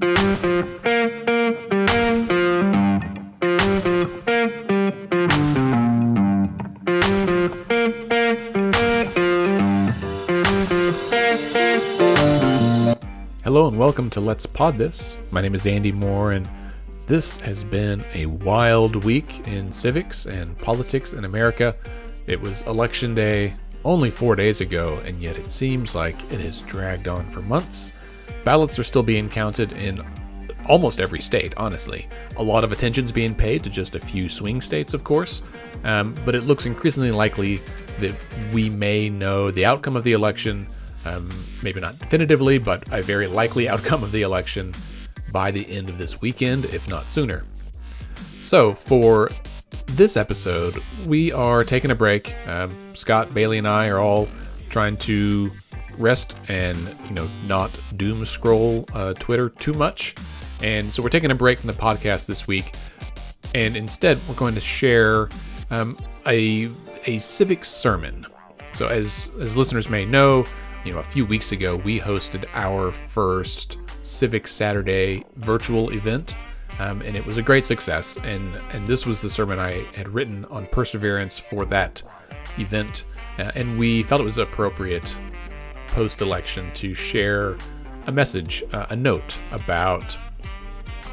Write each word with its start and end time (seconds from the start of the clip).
Hello 0.00 0.08
and 13.68 13.78
welcome 13.78 14.08
to 14.08 14.20
Let's 14.20 14.46
Pod 14.46 14.78
This. 14.78 15.18
My 15.30 15.42
name 15.42 15.54
is 15.54 15.66
Andy 15.66 15.92
Moore, 15.92 16.32
and 16.32 16.48
this 17.06 17.36
has 17.40 17.62
been 17.62 18.02
a 18.14 18.24
wild 18.24 19.04
week 19.04 19.46
in 19.46 19.70
civics 19.70 20.24
and 20.24 20.58
politics 20.60 21.12
in 21.12 21.26
America. 21.26 21.76
It 22.26 22.40
was 22.40 22.62
election 22.62 23.14
day 23.14 23.54
only 23.84 24.10
four 24.10 24.34
days 24.34 24.62
ago, 24.62 25.02
and 25.04 25.20
yet 25.20 25.36
it 25.36 25.50
seems 25.50 25.94
like 25.94 26.16
it 26.32 26.40
has 26.40 26.62
dragged 26.62 27.06
on 27.06 27.28
for 27.28 27.42
months. 27.42 27.92
Ballots 28.44 28.78
are 28.78 28.84
still 28.84 29.02
being 29.02 29.28
counted 29.28 29.72
in 29.72 30.04
almost 30.68 31.00
every 31.00 31.20
state, 31.20 31.54
honestly. 31.56 32.08
A 32.36 32.42
lot 32.42 32.64
of 32.64 32.72
attention's 32.72 33.12
being 33.12 33.34
paid 33.34 33.64
to 33.64 33.70
just 33.70 33.94
a 33.94 34.00
few 34.00 34.28
swing 34.28 34.60
states, 34.60 34.94
of 34.94 35.04
course, 35.04 35.42
um, 35.84 36.14
but 36.24 36.34
it 36.34 36.42
looks 36.42 36.66
increasingly 36.66 37.10
likely 37.10 37.60
that 37.98 38.14
we 38.52 38.70
may 38.70 39.08
know 39.08 39.50
the 39.50 39.64
outcome 39.64 39.96
of 39.96 40.04
the 40.04 40.12
election 40.12 40.66
um, 41.04 41.30
maybe 41.62 41.80
not 41.80 41.98
definitively, 41.98 42.58
but 42.58 42.84
a 42.92 43.02
very 43.02 43.26
likely 43.26 43.68
outcome 43.68 44.02
of 44.02 44.12
the 44.12 44.22
election 44.22 44.74
by 45.32 45.50
the 45.50 45.68
end 45.70 45.88
of 45.88 45.98
this 45.98 46.20
weekend, 46.20 46.66
if 46.66 46.88
not 46.88 47.08
sooner. 47.08 47.44
So, 48.40 48.72
for 48.72 49.30
this 49.86 50.16
episode, 50.16 50.82
we 51.06 51.32
are 51.32 51.64
taking 51.64 51.90
a 51.90 51.94
break. 51.94 52.34
Um, 52.46 52.74
Scott, 52.94 53.32
Bailey, 53.32 53.58
and 53.58 53.68
I 53.68 53.88
are 53.88 53.98
all 53.98 54.28
trying 54.68 54.96
to 54.98 55.50
rest 56.00 56.34
and 56.48 56.76
you 57.06 57.12
know 57.12 57.28
not 57.46 57.70
doom 57.96 58.24
scroll 58.24 58.86
uh, 58.94 59.14
Twitter 59.14 59.48
too 59.48 59.72
much, 59.74 60.14
and 60.62 60.92
so 60.92 61.02
we're 61.02 61.08
taking 61.10 61.30
a 61.30 61.34
break 61.34 61.60
from 61.60 61.68
the 61.68 61.72
podcast 61.72 62.26
this 62.26 62.46
week, 62.46 62.74
and 63.54 63.76
instead 63.76 64.18
we're 64.28 64.34
going 64.34 64.54
to 64.54 64.60
share 64.60 65.28
um, 65.70 65.96
a 66.26 66.70
a 67.06 67.18
civic 67.18 67.64
sermon. 67.64 68.26
So, 68.72 68.86
as 68.88 69.30
as 69.40 69.56
listeners 69.56 69.88
may 69.88 70.04
know, 70.04 70.46
you 70.84 70.92
know, 70.92 70.98
a 70.98 71.04
few 71.04 71.26
weeks 71.26 71.52
ago, 71.52 71.76
we 71.76 72.00
hosted 72.00 72.44
our 72.54 72.92
first 72.92 73.78
Civic 74.02 74.48
Saturday 74.48 75.24
virtual 75.36 75.90
event, 75.90 76.34
um, 76.78 77.02
and 77.02 77.16
it 77.16 77.24
was 77.26 77.38
a 77.38 77.42
great 77.42 77.66
success. 77.66 78.16
And 78.24 78.58
and 78.72 78.86
this 78.86 79.06
was 79.06 79.20
the 79.20 79.30
sermon 79.30 79.58
I 79.58 79.84
had 79.94 80.08
written 80.08 80.44
on 80.46 80.66
perseverance 80.66 81.38
for 81.38 81.64
that 81.66 82.02
event, 82.58 83.04
uh, 83.38 83.52
and 83.54 83.78
we 83.78 84.02
felt 84.02 84.20
it 84.20 84.24
was 84.24 84.38
appropriate 84.38 85.14
post-election 85.92 86.70
to 86.74 86.94
share 86.94 87.56
a 88.06 88.12
message, 88.12 88.62
uh, 88.72 88.86
a 88.90 88.96
note 88.96 89.38
about 89.52 90.14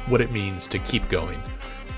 what 0.06 0.20
it 0.20 0.30
means 0.32 0.66
to 0.68 0.78
keep 0.80 1.08
going, 1.08 1.40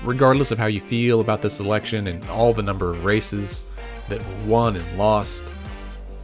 regardless 0.03 0.51
of 0.51 0.57
how 0.57 0.65
you 0.65 0.81
feel 0.81 1.21
about 1.21 1.41
this 1.41 1.59
election 1.59 2.07
and 2.07 2.23
all 2.29 2.53
the 2.53 2.63
number 2.63 2.91
of 2.91 3.05
races 3.05 3.65
that 4.09 4.19
were 4.19 4.43
won 4.45 4.75
and 4.75 4.97
lost 4.97 5.43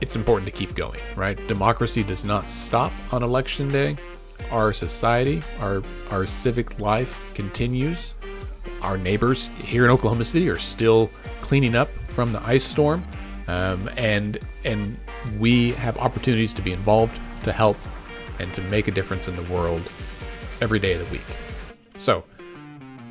it's 0.02 0.16
important 0.16 0.45
to 0.45 0.52
keep 0.52 0.75
going, 0.75 1.00
right? 1.16 1.35
Democracy 1.47 2.03
does 2.03 2.23
not 2.23 2.50
stop 2.50 2.91
on 3.11 3.23
election 3.23 3.69
day. 3.69 3.97
Our 4.52 4.72
society, 4.72 5.41
our 5.59 5.81
our 6.11 6.25
civic 6.28 6.80
life 6.80 7.22
continues. 7.33 8.13
Our 8.81 8.97
neighbors 8.97 9.50
here 9.63 9.85
in 9.85 9.91
Oklahoma 9.91 10.25
City 10.25 10.50
are 10.50 10.59
still 10.59 11.09
cleaning 11.41 11.75
up 11.75 11.88
from 11.88 12.31
the 12.31 12.41
ice 12.44 12.63
storm, 12.63 13.03
um, 13.48 13.90
and 13.98 14.40
and 14.66 14.98
we 15.40 15.72
have 15.73 15.98
opportunities 15.98 16.53
to 16.56 16.62
be 16.62 16.72
involved, 16.72 17.20
to 17.44 17.52
help, 17.52 17.78
and 18.40 18.53
to 18.53 18.62
make 18.64 18.88
a 18.88 18.92
difference 18.92 19.28
in 19.28 19.36
the 19.36 19.53
world 19.53 19.81
every 20.62 20.80
day 20.80 20.94
of 20.94 21.06
the 21.06 21.12
week. 21.12 21.26
So. 21.98 22.23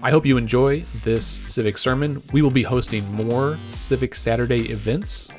I 0.02 0.10
hope 0.10 0.26
you 0.26 0.36
enjoy 0.36 0.80
this 1.02 1.40
civic 1.48 1.78
sermon. 1.78 2.22
We 2.30 2.42
will 2.42 2.50
be 2.50 2.62
hosting 2.62 3.10
more 3.14 3.58
Civic 3.72 4.14
Saturday 4.14 4.70
events 4.70 5.30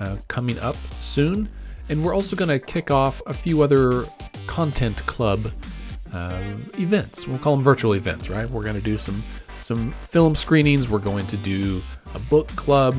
uh, 0.00 0.16
coming 0.28 0.58
up 0.60 0.76
soon. 1.00 1.48
And 1.88 2.04
we're 2.04 2.14
also 2.14 2.36
going 2.36 2.48
to 2.48 2.58
kick 2.58 2.90
off 2.90 3.20
a 3.26 3.34
few 3.34 3.60
other 3.62 4.04
content 4.46 5.04
club 5.06 5.50
um, 6.12 6.70
events. 6.78 7.26
We'll 7.26 7.38
call 7.38 7.56
them 7.56 7.64
virtual 7.64 7.94
events, 7.94 8.30
right? 8.30 8.48
We're 8.48 8.62
going 8.62 8.76
to 8.76 8.82
do 8.82 8.98
some 8.98 9.22
some 9.60 9.92
film 9.92 10.34
screenings. 10.34 10.88
We're 10.88 10.98
going 10.98 11.26
to 11.28 11.36
do 11.38 11.82
a 12.14 12.18
book 12.18 12.48
club. 12.48 12.96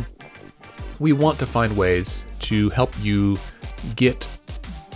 We 0.99 1.13
want 1.13 1.39
to 1.39 1.45
find 1.45 1.75
ways 1.75 2.25
to 2.41 2.69
help 2.69 2.93
you 3.01 3.37
get 3.95 4.27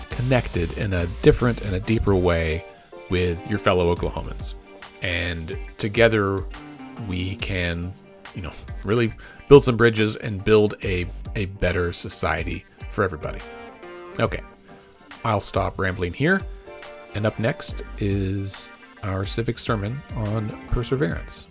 connected 0.10 0.78
in 0.78 0.94
a 0.94 1.08
different 1.22 1.62
and 1.62 1.76
a 1.76 1.80
deeper 1.80 2.16
way 2.16 2.64
with 3.10 3.50
your 3.50 3.60
fellow 3.60 3.94
Oklahomans. 3.94 4.54
And 5.02 5.58
together 5.78 6.46
we 7.08 7.36
can, 7.38 7.94
you 8.36 8.42
know, 8.42 8.52
really 8.84 9.14
build 9.48 9.64
some 9.64 9.78
bridges 9.78 10.16
and 10.16 10.44
build 10.44 10.76
a 10.84 11.08
a 11.36 11.46
better 11.46 11.94
society 11.94 12.66
for 12.90 13.04
everybody. 13.04 13.40
Okay, 14.20 14.42
I'll 15.24 15.42
stop 15.42 15.80
rambling 15.80 16.14
here. 16.14 16.42
And 17.16 17.26
up 17.26 17.40
next 17.40 17.84
is 18.00 18.70
our 19.04 19.26
civic 19.26 19.58
sermon 19.60 19.96
on 20.16 20.50
perseverance. 20.70 21.48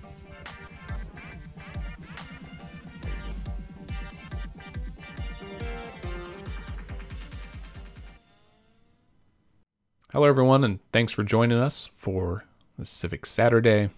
Hello, 10.18 10.28
everyone, 10.28 10.64
and 10.64 10.80
thanks 10.90 11.12
for 11.12 11.22
joining 11.22 11.58
us 11.58 11.90
for 11.94 12.44
the 12.76 12.84
Civic 12.84 13.24
Saturday. 13.24 13.90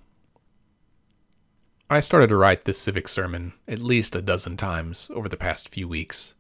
I 1.89 2.01
started 2.01 2.27
to 2.27 2.37
write 2.37 2.65
this 2.65 2.77
civic 2.77 3.09
sermon 3.09 3.55
at 3.67 3.79
least 3.79 4.15
a 4.15 4.21
dozen 4.21 4.59
times 4.59 5.11
over 5.15 5.31
the 5.31 5.39
past 5.39 5.71
few 5.71 5.89
weeks. 5.89 6.35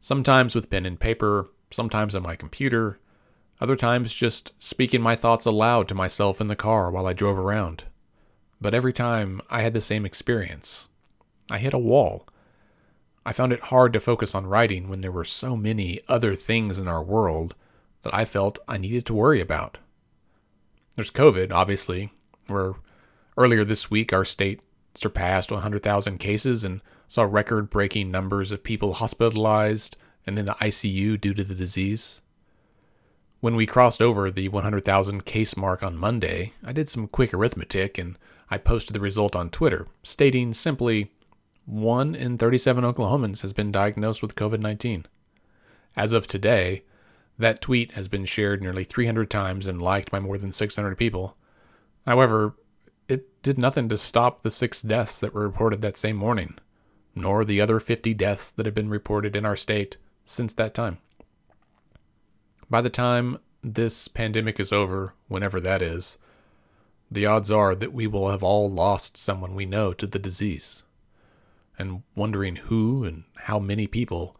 Sometimes 0.00 0.56
with 0.56 0.68
pen 0.68 0.84
and 0.84 0.98
paper, 0.98 1.50
sometimes 1.70 2.16
on 2.16 2.24
my 2.24 2.34
computer, 2.34 2.98
other 3.60 3.76
times 3.76 4.12
just 4.12 4.54
speaking 4.58 5.00
my 5.00 5.14
thoughts 5.14 5.46
aloud 5.46 5.86
to 5.86 5.94
myself 5.94 6.40
in 6.40 6.48
the 6.48 6.56
car 6.56 6.90
while 6.90 7.06
I 7.06 7.12
drove 7.12 7.38
around. 7.38 7.84
But 8.60 8.74
every 8.74 8.92
time 8.92 9.40
I 9.48 9.62
had 9.62 9.72
the 9.72 9.80
same 9.80 10.04
experience. 10.04 10.88
I 11.48 11.58
hit 11.58 11.72
a 11.72 11.78
wall. 11.78 12.26
I 13.24 13.32
found 13.32 13.52
it 13.52 13.60
hard 13.60 13.92
to 13.92 14.00
focus 14.00 14.34
on 14.34 14.48
writing 14.48 14.88
when 14.88 15.00
there 15.00 15.12
were 15.12 15.24
so 15.24 15.56
many 15.56 16.00
other 16.08 16.34
things 16.34 16.76
in 16.76 16.88
our 16.88 17.04
world 17.04 17.54
that 18.02 18.14
I 18.14 18.24
felt 18.24 18.58
I 18.68 18.78
needed 18.78 19.06
to 19.06 19.14
worry 19.14 19.40
about. 19.40 19.78
There's 20.96 21.10
COVID, 21.10 21.52
obviously, 21.52 22.12
where 22.48 22.74
earlier 23.36 23.64
this 23.64 23.90
week 23.90 24.12
our 24.12 24.24
state 24.24 24.60
surpassed 24.94 25.50
100,000 25.50 26.18
cases 26.18 26.64
and 26.64 26.82
saw 27.08 27.22
record 27.22 27.70
breaking 27.70 28.10
numbers 28.10 28.52
of 28.52 28.62
people 28.62 28.94
hospitalized 28.94 29.96
and 30.26 30.38
in 30.38 30.44
the 30.44 30.52
ICU 30.54 31.20
due 31.20 31.34
to 31.34 31.44
the 31.44 31.54
disease. 31.54 32.20
When 33.40 33.56
we 33.56 33.66
crossed 33.66 34.00
over 34.00 34.30
the 34.30 34.48
100,000 34.48 35.24
case 35.24 35.56
mark 35.56 35.82
on 35.82 35.96
Monday, 35.96 36.52
I 36.62 36.72
did 36.72 36.88
some 36.88 37.08
quick 37.08 37.34
arithmetic 37.34 37.98
and 37.98 38.16
I 38.50 38.58
posted 38.58 38.94
the 38.94 39.00
result 39.00 39.34
on 39.34 39.50
Twitter, 39.50 39.88
stating 40.02 40.54
simply 40.54 41.10
1 41.64 42.14
in 42.14 42.38
37 42.38 42.84
Oklahomans 42.84 43.42
has 43.42 43.52
been 43.52 43.72
diagnosed 43.72 44.22
with 44.22 44.34
COVID 44.34 44.60
19. 44.60 45.06
As 45.96 46.12
of 46.12 46.26
today, 46.26 46.82
that 47.38 47.60
tweet 47.60 47.92
has 47.92 48.08
been 48.08 48.24
shared 48.24 48.62
nearly 48.62 48.84
300 48.84 49.30
times 49.30 49.66
and 49.66 49.80
liked 49.80 50.10
by 50.10 50.20
more 50.20 50.38
than 50.38 50.52
600 50.52 50.96
people. 50.96 51.36
However, 52.06 52.54
it 53.08 53.42
did 53.42 53.58
nothing 53.58 53.88
to 53.88 53.98
stop 53.98 54.42
the 54.42 54.50
six 54.50 54.82
deaths 54.82 55.18
that 55.20 55.34
were 55.34 55.42
reported 55.42 55.82
that 55.82 55.96
same 55.96 56.16
morning, 56.16 56.58
nor 57.14 57.44
the 57.44 57.60
other 57.60 57.80
50 57.80 58.14
deaths 58.14 58.50
that 58.50 58.66
have 58.66 58.74
been 58.74 58.88
reported 58.88 59.34
in 59.34 59.44
our 59.44 59.56
state 59.56 59.96
since 60.24 60.54
that 60.54 60.74
time. 60.74 60.98
By 62.70 62.80
the 62.80 62.90
time 62.90 63.38
this 63.62 64.08
pandemic 64.08 64.58
is 64.58 64.72
over, 64.72 65.14
whenever 65.28 65.60
that 65.60 65.82
is, 65.82 66.18
the 67.10 67.26
odds 67.26 67.50
are 67.50 67.74
that 67.74 67.92
we 67.92 68.06
will 68.06 68.30
have 68.30 68.42
all 68.42 68.70
lost 68.70 69.16
someone 69.16 69.54
we 69.54 69.66
know 69.66 69.92
to 69.92 70.06
the 70.06 70.18
disease. 70.18 70.82
And 71.78 72.02
wondering 72.14 72.56
who 72.56 73.04
and 73.04 73.24
how 73.34 73.58
many 73.58 73.86
people 73.86 74.36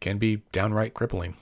can 0.00 0.18
be 0.18 0.42
downright 0.52 0.94
crippling. 0.94 1.36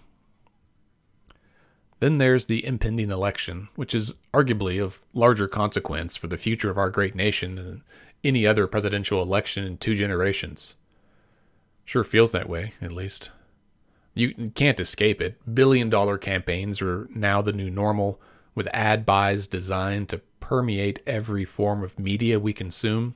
Then 2.01 2.19
there's 2.19 2.47
the 2.47 2.65
impending 2.65 3.11
election, 3.11 3.69
which 3.75 3.95
is 3.95 4.15
arguably 4.33 4.83
of 4.83 5.01
larger 5.13 5.49
consequence 5.49 6.17
for 6.17 6.29
the 6.29 6.37
future 6.37 6.71
of 6.71 6.79
our 6.79 6.91
great 6.91 7.15
nation 7.15 7.57
than 7.57 7.83
any 8.23 8.47
other 8.47 8.67
presidential 8.67 9.21
election 9.21 9.65
in 9.65 9.79
two 9.79 9.95
generations. 9.95 10.77
Sure 11.85 12.05
feels 12.05 12.33
that 12.33 12.49
way, 12.49 12.73
at 12.81 12.93
least. 12.93 13.31
You 14.15 14.53
can't 14.55 14.81
escape 14.81 15.21
it. 15.21 15.41
Billion 15.53 15.91
dollar 15.91 16.19
campaigns 16.19 16.83
are 16.83 17.09
now 17.15 17.41
the 17.41 17.53
new 17.53 17.71
normal, 17.71 18.21
with 18.55 18.69
ad 18.73 19.07
buys 19.07 19.47
designed 19.47 20.09
to 20.09 20.21
permeate 20.41 21.01
every 21.07 21.45
form 21.45 21.83
of 21.83 21.99
media 21.99 22.41
we 22.41 22.53
consume. 22.53 23.15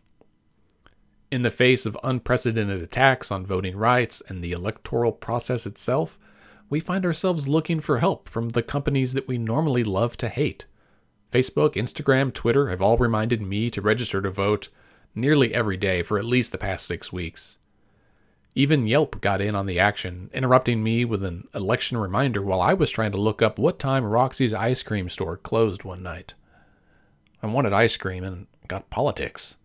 In 1.30 1.42
the 1.42 1.50
face 1.50 1.86
of 1.86 1.96
unprecedented 2.04 2.82
attacks 2.82 3.30
on 3.30 3.46
voting 3.46 3.76
rights 3.76 4.22
and 4.28 4.42
the 4.42 4.52
electoral 4.52 5.12
process 5.12 5.66
itself, 5.66 6.18
we 6.72 6.80
find 6.80 7.06
ourselves 7.06 7.48
looking 7.48 7.78
for 7.78 7.98
help 7.98 8.28
from 8.28 8.48
the 8.48 8.62
companies 8.62 9.12
that 9.12 9.28
we 9.28 9.38
normally 9.38 9.84
love 9.84 10.16
to 10.16 10.28
hate 10.28 10.64
Facebook, 11.32 11.74
Instagram, 11.76 12.32
Twitter 12.32 12.68
have 12.68 12.82
all 12.82 12.98
reminded 12.98 13.40
me 13.40 13.70
to 13.70 13.80
register 13.80 14.20
to 14.20 14.30
vote 14.30 14.68
nearly 15.14 15.54
every 15.54 15.78
day 15.78 16.02
for 16.02 16.18
at 16.18 16.26
least 16.26 16.52
the 16.52 16.58
past 16.58 16.86
six 16.86 17.10
weeks. 17.10 17.56
Even 18.54 18.86
Yelp 18.86 19.18
got 19.22 19.40
in 19.40 19.54
on 19.54 19.64
the 19.64 19.78
action, 19.78 20.28
interrupting 20.34 20.82
me 20.82 21.06
with 21.06 21.24
an 21.24 21.48
election 21.54 21.96
reminder 21.96 22.42
while 22.42 22.60
I 22.60 22.74
was 22.74 22.90
trying 22.90 23.12
to 23.12 23.18
look 23.18 23.40
up 23.40 23.58
what 23.58 23.78
time 23.78 24.04
Roxy's 24.04 24.52
ice 24.52 24.82
cream 24.82 25.08
store 25.08 25.38
closed 25.38 25.84
one 25.84 26.02
night. 26.02 26.34
I 27.42 27.46
wanted 27.46 27.72
ice 27.72 27.96
cream 27.96 28.24
and 28.24 28.46
got 28.68 28.90
politics. 28.90 29.56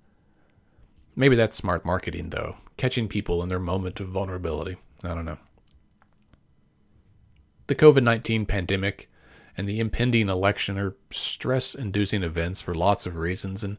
Maybe 1.17 1.35
that's 1.35 1.57
smart 1.57 1.83
marketing, 1.83 2.29
though, 2.29 2.55
catching 2.77 3.09
people 3.09 3.43
in 3.43 3.49
their 3.49 3.59
moment 3.59 3.99
of 3.99 4.07
vulnerability. 4.07 4.77
I 5.03 5.13
don't 5.13 5.25
know. 5.25 5.37
The 7.67 7.75
COVID 7.75 8.03
19 8.03 8.45
pandemic 8.45 9.09
and 9.57 9.67
the 9.67 9.79
impending 9.79 10.29
election 10.29 10.77
are 10.77 10.95
stress 11.11 11.75
inducing 11.75 12.23
events 12.23 12.61
for 12.61 12.73
lots 12.73 13.05
of 13.05 13.17
reasons, 13.17 13.63
and 13.63 13.77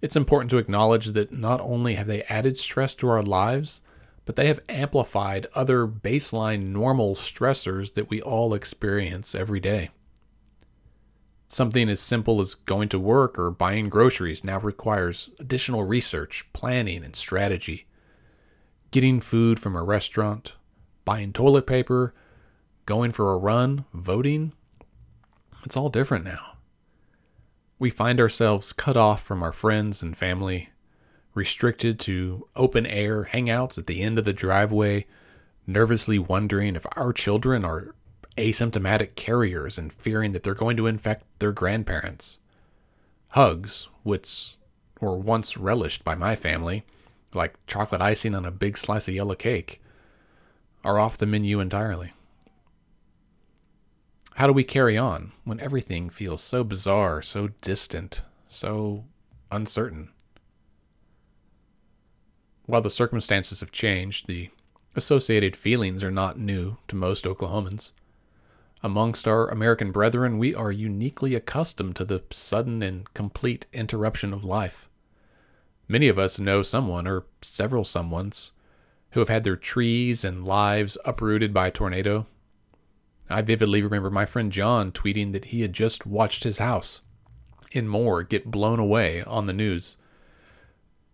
it's 0.00 0.16
important 0.16 0.50
to 0.50 0.58
acknowledge 0.58 1.08
that 1.08 1.32
not 1.32 1.60
only 1.60 1.96
have 1.96 2.06
they 2.06 2.22
added 2.24 2.56
stress 2.56 2.94
to 2.96 3.08
our 3.08 3.22
lives, 3.22 3.82
but 4.24 4.36
they 4.36 4.46
have 4.48 4.60
amplified 4.68 5.46
other 5.54 5.86
baseline 5.86 6.66
normal 6.66 7.14
stressors 7.14 7.94
that 7.94 8.08
we 8.08 8.22
all 8.22 8.54
experience 8.54 9.34
every 9.34 9.60
day. 9.60 9.90
Something 11.48 11.88
as 11.88 12.00
simple 12.00 12.40
as 12.40 12.54
going 12.54 12.88
to 12.88 12.98
work 12.98 13.38
or 13.38 13.50
buying 13.50 13.88
groceries 13.88 14.44
now 14.44 14.58
requires 14.58 15.30
additional 15.38 15.84
research, 15.84 16.44
planning, 16.52 17.04
and 17.04 17.14
strategy. 17.14 17.86
Getting 18.90 19.20
food 19.20 19.60
from 19.60 19.76
a 19.76 19.84
restaurant, 19.84 20.54
buying 21.04 21.32
toilet 21.32 21.66
paper, 21.66 22.14
going 22.86 23.12
for 23.12 23.32
a 23.32 23.36
run, 23.36 23.84
voting, 23.92 24.52
it's 25.64 25.76
all 25.76 25.90
different 25.90 26.24
now. 26.24 26.54
We 27.78 27.90
find 27.90 28.20
ourselves 28.20 28.72
cut 28.72 28.96
off 28.96 29.22
from 29.22 29.42
our 29.42 29.52
friends 29.52 30.00
and 30.00 30.16
family, 30.16 30.70
restricted 31.34 31.98
to 32.00 32.48
open 32.56 32.86
air 32.86 33.24
hangouts 33.24 33.76
at 33.76 33.86
the 33.86 34.00
end 34.00 34.18
of 34.18 34.24
the 34.24 34.32
driveway, 34.32 35.06
nervously 35.66 36.18
wondering 36.18 36.76
if 36.76 36.86
our 36.96 37.12
children 37.12 37.64
are 37.64 37.94
asymptomatic 38.36 39.14
carriers 39.16 39.76
and 39.76 39.92
fearing 39.92 40.32
that 40.32 40.42
they're 40.42 40.54
going 40.54 40.76
to 40.76 40.86
infect 40.86 41.24
their 41.40 41.52
grandparents. 41.52 42.38
Hugs, 43.30 43.88
which 44.04 44.56
were 45.00 45.16
once 45.16 45.56
relished 45.56 46.04
by 46.04 46.14
my 46.14 46.36
family, 46.36 46.84
like 47.34 47.54
chocolate 47.66 48.00
icing 48.00 48.34
on 48.34 48.46
a 48.46 48.50
big 48.50 48.78
slice 48.78 49.08
of 49.08 49.14
yellow 49.14 49.34
cake, 49.34 49.82
are 50.84 50.98
off 50.98 51.18
the 51.18 51.26
menu 51.26 51.60
entirely. 51.60 52.12
How 54.36 54.46
do 54.46 54.52
we 54.52 54.64
carry 54.64 54.98
on 54.98 55.32
when 55.44 55.60
everything 55.60 56.10
feels 56.10 56.42
so 56.42 56.62
bizarre, 56.62 57.22
so 57.22 57.48
distant, 57.62 58.20
so 58.48 59.06
uncertain? 59.50 60.10
While 62.66 62.82
the 62.82 62.90
circumstances 62.90 63.60
have 63.60 63.72
changed, 63.72 64.26
the 64.26 64.50
associated 64.94 65.56
feelings 65.56 66.04
are 66.04 66.10
not 66.10 66.38
new 66.38 66.76
to 66.88 66.96
most 66.96 67.24
Oklahomans. 67.24 67.92
Amongst 68.82 69.26
our 69.26 69.48
American 69.48 69.90
brethren, 69.90 70.36
we 70.36 70.54
are 70.54 70.70
uniquely 70.70 71.34
accustomed 71.34 71.96
to 71.96 72.04
the 72.04 72.22
sudden 72.30 72.82
and 72.82 73.12
complete 73.14 73.64
interruption 73.72 74.34
of 74.34 74.44
life. 74.44 74.86
Many 75.88 76.08
of 76.08 76.18
us 76.18 76.38
know 76.38 76.62
someone 76.62 77.06
or 77.06 77.24
several 77.40 77.84
someones 77.84 78.50
who 79.12 79.20
have 79.20 79.30
had 79.30 79.44
their 79.44 79.56
trees 79.56 80.26
and 80.26 80.44
lives 80.44 80.98
uprooted 81.06 81.54
by 81.54 81.68
a 81.68 81.70
tornado. 81.70 82.26
I 83.28 83.42
vividly 83.42 83.82
remember 83.82 84.10
my 84.10 84.24
friend 84.24 84.52
John 84.52 84.92
tweeting 84.92 85.32
that 85.32 85.46
he 85.46 85.62
had 85.62 85.72
just 85.72 86.06
watched 86.06 86.44
his 86.44 86.58
house 86.58 87.02
in 87.72 87.88
Moore 87.88 88.22
get 88.22 88.50
blown 88.50 88.78
away 88.78 89.22
on 89.24 89.46
the 89.46 89.52
news 89.52 89.96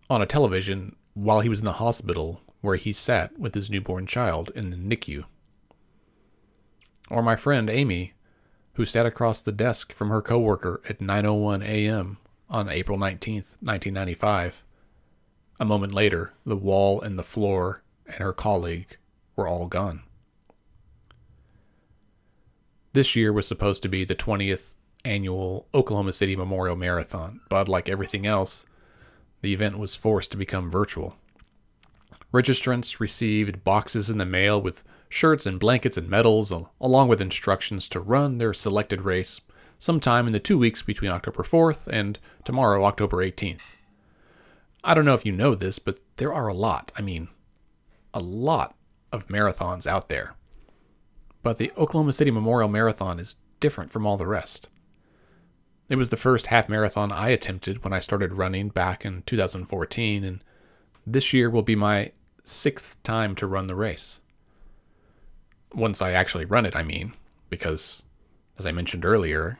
on 0.09 0.21
a 0.21 0.27
television 0.27 0.95
while 1.13 1.39
he 1.39 1.49
was 1.49 1.59
in 1.59 1.65
the 1.65 1.73
hospital 1.73 2.41
where 2.61 2.75
he 2.75 2.93
sat 2.93 3.37
with 3.37 3.55
his 3.55 3.69
newborn 3.69 4.05
child 4.05 4.51
in 4.55 4.69
the 4.69 4.77
NICU. 4.77 5.25
Or 7.09 7.21
my 7.21 7.35
friend 7.35 7.69
Amy, 7.69 8.13
who 8.73 8.85
sat 8.85 9.05
across 9.05 9.41
the 9.41 9.51
desk 9.51 9.91
from 9.91 10.09
her 10.09 10.21
coworker 10.21 10.81
at 10.87 10.99
9:01 10.99 11.63
a.m. 11.63 12.17
on 12.49 12.69
April 12.69 12.97
19th, 12.97 13.57
1995. 13.59 14.63
A 15.59 15.65
moment 15.65 15.93
later, 15.93 16.33
the 16.45 16.55
wall 16.55 17.01
and 17.01 17.17
the 17.17 17.23
floor 17.23 17.83
and 18.05 18.17
her 18.17 18.33
colleague 18.33 18.97
were 19.35 19.47
all 19.47 19.67
gone. 19.67 20.03
This 22.93 23.15
year 23.15 23.33
was 23.33 23.47
supposed 23.47 23.81
to 23.81 23.89
be 23.89 24.05
the 24.05 24.15
20th 24.15 24.73
annual 25.03 25.67
Oklahoma 25.73 26.13
City 26.13 26.35
Memorial 26.35 26.75
Marathon, 26.75 27.41
but 27.49 27.67
like 27.67 27.89
everything 27.89 28.27
else, 28.27 28.67
the 29.41 29.51
event 29.51 29.79
was 29.79 29.95
forced 29.95 30.29
to 30.31 30.37
become 30.37 30.69
virtual. 30.69 31.17
Registrants 32.31 32.99
received 32.99 33.63
boxes 33.63 34.11
in 34.11 34.19
the 34.19 34.25
mail 34.25 34.61
with 34.61 34.83
shirts 35.09 35.47
and 35.47 35.59
blankets 35.59 35.97
and 35.97 36.07
medals, 36.07 36.53
along 36.79 37.07
with 37.07 37.19
instructions 37.19 37.87
to 37.87 37.99
run 37.99 38.37
their 38.37 38.53
selected 38.53 39.01
race 39.01 39.41
sometime 39.79 40.27
in 40.27 40.33
the 40.33 40.39
two 40.39 40.59
weeks 40.59 40.83
between 40.83 41.11
October 41.11 41.41
4th 41.41 41.87
and 41.87 42.19
tomorrow, 42.43 42.85
October 42.85 43.17
18th. 43.17 43.61
I 44.83 44.93
don't 44.93 45.05
know 45.05 45.15
if 45.15 45.25
you 45.25 45.31
know 45.31 45.55
this, 45.55 45.79
but 45.79 45.99
there 46.17 46.33
are 46.33 46.47
a 46.47 46.53
lot, 46.53 46.91
I 46.95 47.01
mean, 47.01 47.29
a 48.13 48.19
lot 48.19 48.75
of 49.11 49.29
marathons 49.29 49.87
out 49.87 50.09
there. 50.09 50.35
But 51.43 51.57
the 51.57 51.71
Oklahoma 51.77 52.13
City 52.13 52.31
Memorial 52.31 52.69
Marathon 52.69 53.19
is 53.19 53.35
different 53.59 53.91
from 53.91 54.05
all 54.05 54.17
the 54.17 54.27
rest. 54.27 54.69
It 55.89 55.97
was 55.97 56.09
the 56.09 56.17
first 56.17 56.47
half 56.47 56.67
marathon 56.67 57.11
I 57.11 57.29
attempted 57.29 57.83
when 57.83 57.93
I 57.93 57.99
started 57.99 58.33
running 58.33 58.69
back 58.69 59.05
in 59.05 59.21
2014, 59.23 60.23
and 60.23 60.43
this 61.05 61.33
year 61.33 61.49
will 61.49 61.61
be 61.61 61.75
my 61.75 62.13
sixth 62.43 63.01
time 63.03 63.35
to 63.35 63.45
run 63.45 63.67
the 63.67 63.75
race 63.75 64.21
once 65.73 66.01
I 66.01 66.11
actually 66.11 66.45
run 66.45 66.65
it, 66.65 66.75
I 66.75 66.83
mean, 66.83 67.13
because 67.49 68.05
as 68.57 68.65
I 68.65 68.71
mentioned 68.71 69.05
earlier, 69.05 69.59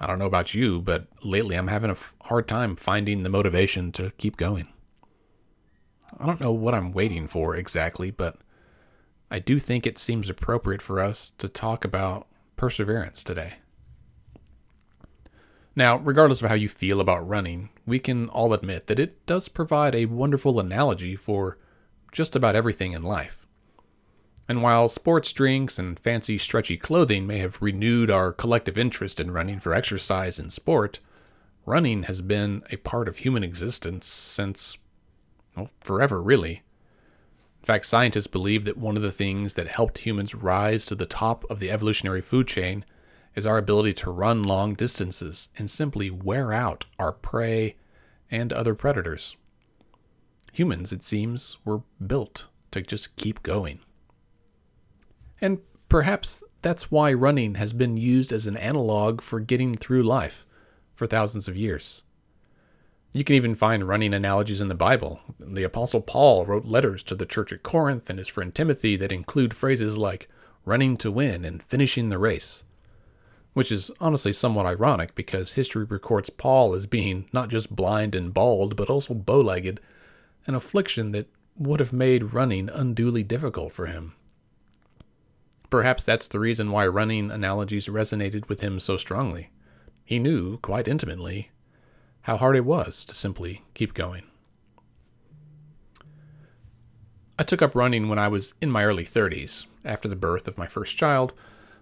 I 0.00 0.06
don't 0.06 0.18
know 0.18 0.26
about 0.26 0.54
you, 0.54 0.80
but 0.80 1.06
lately 1.22 1.56
I'm 1.56 1.68
having 1.68 1.90
a 1.90 1.96
hard 2.24 2.46
time 2.46 2.76
finding 2.76 3.22
the 3.22 3.28
motivation 3.28 3.90
to 3.92 4.12
keep 4.18 4.36
going. 4.36 4.68
I 6.18 6.26
don't 6.26 6.40
know 6.40 6.52
what 6.52 6.74
I'm 6.74 6.92
waiting 6.92 7.26
for 7.26 7.54
exactly, 7.54 8.10
but 8.10 8.36
I 9.30 9.38
do 9.38 9.58
think 9.58 9.86
it 9.86 9.98
seems 9.98 10.30
appropriate 10.30 10.82
for 10.82 11.00
us 11.00 11.30
to 11.38 11.48
talk 11.48 11.84
about 11.84 12.26
perseverance 12.56 13.22
today. 13.22 13.54
Now, 15.76 15.98
regardless 15.98 16.42
of 16.42 16.48
how 16.48 16.56
you 16.56 16.68
feel 16.68 17.00
about 17.00 17.28
running, 17.28 17.68
we 17.86 17.98
can 18.00 18.28
all 18.30 18.52
admit 18.52 18.88
that 18.88 18.98
it 18.98 19.24
does 19.26 19.48
provide 19.48 19.94
a 19.94 20.06
wonderful 20.06 20.58
analogy 20.58 21.14
for 21.14 21.56
just 22.10 22.34
about 22.34 22.56
everything 22.56 22.92
in 22.92 23.02
life. 23.02 23.46
And 24.48 24.62
while 24.62 24.88
sports 24.88 25.32
drinks 25.32 25.78
and 25.78 26.00
fancy 26.00 26.38
stretchy 26.38 26.78
clothing 26.78 27.26
may 27.26 27.38
have 27.38 27.60
renewed 27.60 28.10
our 28.10 28.32
collective 28.32 28.78
interest 28.78 29.20
in 29.20 29.30
running 29.30 29.60
for 29.60 29.74
exercise 29.74 30.38
and 30.38 30.52
sport, 30.52 31.00
running 31.66 32.04
has 32.04 32.22
been 32.22 32.62
a 32.72 32.76
part 32.78 33.08
of 33.08 33.18
human 33.18 33.44
existence 33.44 34.08
since, 34.08 34.78
well, 35.54 35.70
forever, 35.80 36.20
really. 36.22 36.62
In 37.60 37.66
fact, 37.66 37.86
scientists 37.86 38.26
believe 38.26 38.64
that 38.64 38.78
one 38.78 38.96
of 38.96 39.02
the 39.02 39.10
things 39.10 39.54
that 39.54 39.68
helped 39.68 39.98
humans 39.98 40.34
rise 40.34 40.86
to 40.86 40.94
the 40.94 41.06
top 41.06 41.44
of 41.50 41.60
the 41.60 41.70
evolutionary 41.70 42.22
food 42.22 42.46
chain 42.46 42.84
is 43.34 43.46
our 43.46 43.58
ability 43.58 43.92
to 43.94 44.10
run 44.10 44.42
long 44.42 44.74
distances 44.74 45.48
and 45.58 45.68
simply 45.68 46.10
wear 46.10 46.52
out 46.52 46.86
our 46.98 47.12
prey 47.12 47.76
and 48.30 48.52
other 48.52 48.74
predators. 48.74 49.36
Humans, 50.52 50.92
it 50.92 51.04
seems, 51.04 51.56
were 51.64 51.82
built 52.04 52.46
to 52.70 52.82
just 52.82 53.16
keep 53.16 53.42
going. 53.42 53.80
And 55.40 55.58
perhaps 55.88 56.42
that's 56.62 56.90
why 56.90 57.12
running 57.12 57.54
has 57.56 57.72
been 57.72 57.96
used 57.96 58.32
as 58.32 58.46
an 58.46 58.56
analog 58.56 59.20
for 59.20 59.40
getting 59.40 59.76
through 59.76 60.02
life 60.02 60.44
for 60.94 61.06
thousands 61.06 61.48
of 61.48 61.56
years. 61.56 62.02
You 63.12 63.24
can 63.24 63.36
even 63.36 63.54
find 63.54 63.88
running 63.88 64.12
analogies 64.12 64.60
in 64.60 64.68
the 64.68 64.74
Bible. 64.74 65.20
The 65.40 65.62
Apostle 65.62 66.02
Paul 66.02 66.44
wrote 66.44 66.66
letters 66.66 67.02
to 67.04 67.14
the 67.14 67.26
church 67.26 67.52
at 67.52 67.62
Corinth 67.62 68.10
and 68.10 68.18
his 68.18 68.28
friend 68.28 68.54
Timothy 68.54 68.96
that 68.96 69.12
include 69.12 69.54
phrases 69.54 69.96
like 69.96 70.28
running 70.64 70.96
to 70.98 71.10
win 71.10 71.44
and 71.44 71.62
finishing 71.62 72.10
the 72.10 72.18
race, 72.18 72.64
which 73.54 73.72
is 73.72 73.90
honestly 73.98 74.32
somewhat 74.32 74.66
ironic 74.66 75.14
because 75.14 75.54
history 75.54 75.84
records 75.84 76.28
Paul 76.28 76.74
as 76.74 76.86
being 76.86 77.26
not 77.32 77.48
just 77.48 77.74
blind 77.74 78.14
and 78.14 78.34
bald, 78.34 78.76
but 78.76 78.90
also 78.90 79.14
bow 79.14 79.40
legged, 79.40 79.80
an 80.46 80.54
affliction 80.54 81.12
that 81.12 81.28
would 81.56 81.80
have 81.80 81.92
made 81.92 82.34
running 82.34 82.68
unduly 82.68 83.22
difficult 83.22 83.72
for 83.72 83.86
him. 83.86 84.12
Perhaps 85.70 86.04
that's 86.04 86.28
the 86.28 86.38
reason 86.38 86.70
why 86.70 86.86
running 86.86 87.30
analogies 87.30 87.88
resonated 87.88 88.48
with 88.48 88.60
him 88.60 88.78
so 88.78 88.96
strongly. 88.96 89.50
He 90.04 90.18
knew, 90.18 90.58
quite 90.58 90.88
intimately, 90.88 91.50
how 92.28 92.36
hard 92.36 92.54
it 92.54 92.64
was 92.66 93.06
to 93.06 93.14
simply 93.14 93.62
keep 93.72 93.94
going. 93.94 94.22
I 97.38 97.42
took 97.42 97.62
up 97.62 97.74
running 97.74 98.10
when 98.10 98.18
I 98.18 98.28
was 98.28 98.52
in 98.60 98.70
my 98.70 98.84
early 98.84 99.06
30s. 99.06 99.66
After 99.82 100.08
the 100.08 100.14
birth 100.14 100.46
of 100.46 100.58
my 100.58 100.66
first 100.66 100.98
child, 100.98 101.32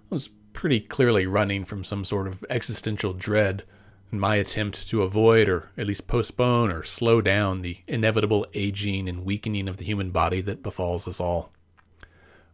I 0.09 0.15
was 0.15 0.29
pretty 0.53 0.79
clearly 0.79 1.27
running 1.27 1.65
from 1.65 1.83
some 1.83 2.05
sort 2.05 2.29
of 2.29 2.45
existential 2.49 3.13
dread 3.13 3.65
in 4.13 4.21
my 4.21 4.37
attempt 4.37 4.89
to 4.91 5.03
avoid 5.03 5.49
or 5.49 5.73
at 5.77 5.89
least 5.89 6.07
postpone 6.07 6.71
or 6.71 6.85
slow 6.85 7.21
down 7.21 7.63
the 7.63 7.79
inevitable 7.89 8.47
aging 8.55 9.09
and 9.09 9.25
weakening 9.25 9.67
of 9.67 9.79
the 9.79 9.85
human 9.85 10.13
body 10.13 10.41
that 10.43 10.63
befalls 10.63 11.09
us 11.09 11.19
all. 11.19 11.51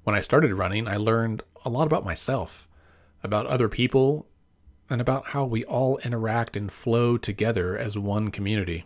When 0.04 0.16
I 0.16 0.22
started 0.22 0.54
running, 0.54 0.88
I 0.88 0.96
learned 0.96 1.42
a 1.62 1.68
lot 1.68 1.88
about 1.88 2.06
myself, 2.06 2.66
about 3.22 3.44
other 3.48 3.68
people, 3.68 4.26
and 4.92 5.00
about 5.00 5.28
how 5.28 5.44
we 5.44 5.64
all 5.64 5.98
interact 6.04 6.56
and 6.56 6.70
flow 6.70 7.16
together 7.16 7.76
as 7.76 7.98
one 7.98 8.30
community. 8.30 8.84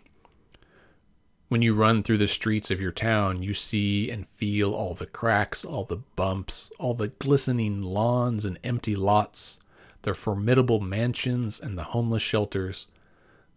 When 1.49 1.61
you 1.61 1.73
run 1.73 2.01
through 2.01 2.17
the 2.17 2.27
streets 2.27 2.71
of 2.71 2.81
your 2.81 2.91
town, 2.91 3.43
you 3.43 3.53
see 3.53 4.09
and 4.09 4.27
feel 4.27 4.73
all 4.73 4.93
the 4.93 5.05
cracks, 5.05 5.63
all 5.63 5.83
the 5.83 6.01
bumps, 6.15 6.71
all 6.79 6.93
the 6.93 7.09
glistening 7.09 7.81
lawns 7.81 8.45
and 8.45 8.57
empty 8.63 8.95
lots, 8.95 9.59
their 10.03 10.13
formidable 10.13 10.79
mansions 10.79 11.59
and 11.59 11.77
the 11.77 11.83
homeless 11.83 12.23
shelters, 12.23 12.87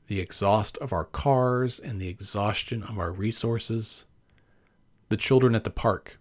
the 0.08 0.20
exhaust 0.20 0.76
of 0.78 0.92
our 0.92 1.04
cars 1.04 1.78
and 1.78 2.00
the 2.00 2.08
exhaustion 2.08 2.82
of 2.82 2.98
our 2.98 3.12
resources, 3.12 4.06
the 5.08 5.16
children 5.16 5.54
at 5.54 5.64
the 5.64 5.70
park, 5.70 6.18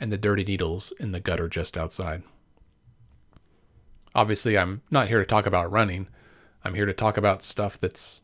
and 0.00 0.12
the 0.12 0.18
dirty 0.18 0.42
needles 0.42 0.92
in 0.98 1.12
the 1.12 1.20
gutter 1.20 1.48
just 1.48 1.78
outside. 1.78 2.24
Obviously, 4.14 4.58
I'm 4.58 4.82
not 4.90 5.08
here 5.08 5.18
to 5.18 5.26
talk 5.26 5.46
about 5.46 5.70
running. 5.70 6.08
I'm 6.64 6.74
here 6.74 6.86
to 6.86 6.92
talk 6.92 7.16
about 7.16 7.42
stuff 7.42 7.78
that's 7.78 8.22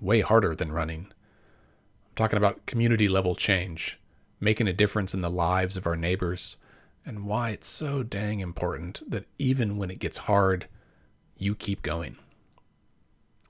way 0.00 0.20
harder 0.20 0.54
than 0.54 0.72
running. 0.72 1.06
I'm 1.08 2.14
talking 2.16 2.36
about 2.36 2.66
community 2.66 3.08
level 3.08 3.34
change, 3.34 3.98
making 4.40 4.68
a 4.68 4.72
difference 4.72 5.14
in 5.14 5.22
the 5.22 5.30
lives 5.30 5.76
of 5.76 5.86
our 5.86 5.96
neighbors, 5.96 6.56
and 7.04 7.26
why 7.26 7.50
it's 7.50 7.68
so 7.68 8.02
dang 8.02 8.40
important 8.40 9.02
that 9.10 9.26
even 9.38 9.76
when 9.76 9.90
it 9.90 9.98
gets 9.98 10.18
hard, 10.18 10.68
you 11.36 11.54
keep 11.54 11.82
going. 11.82 12.16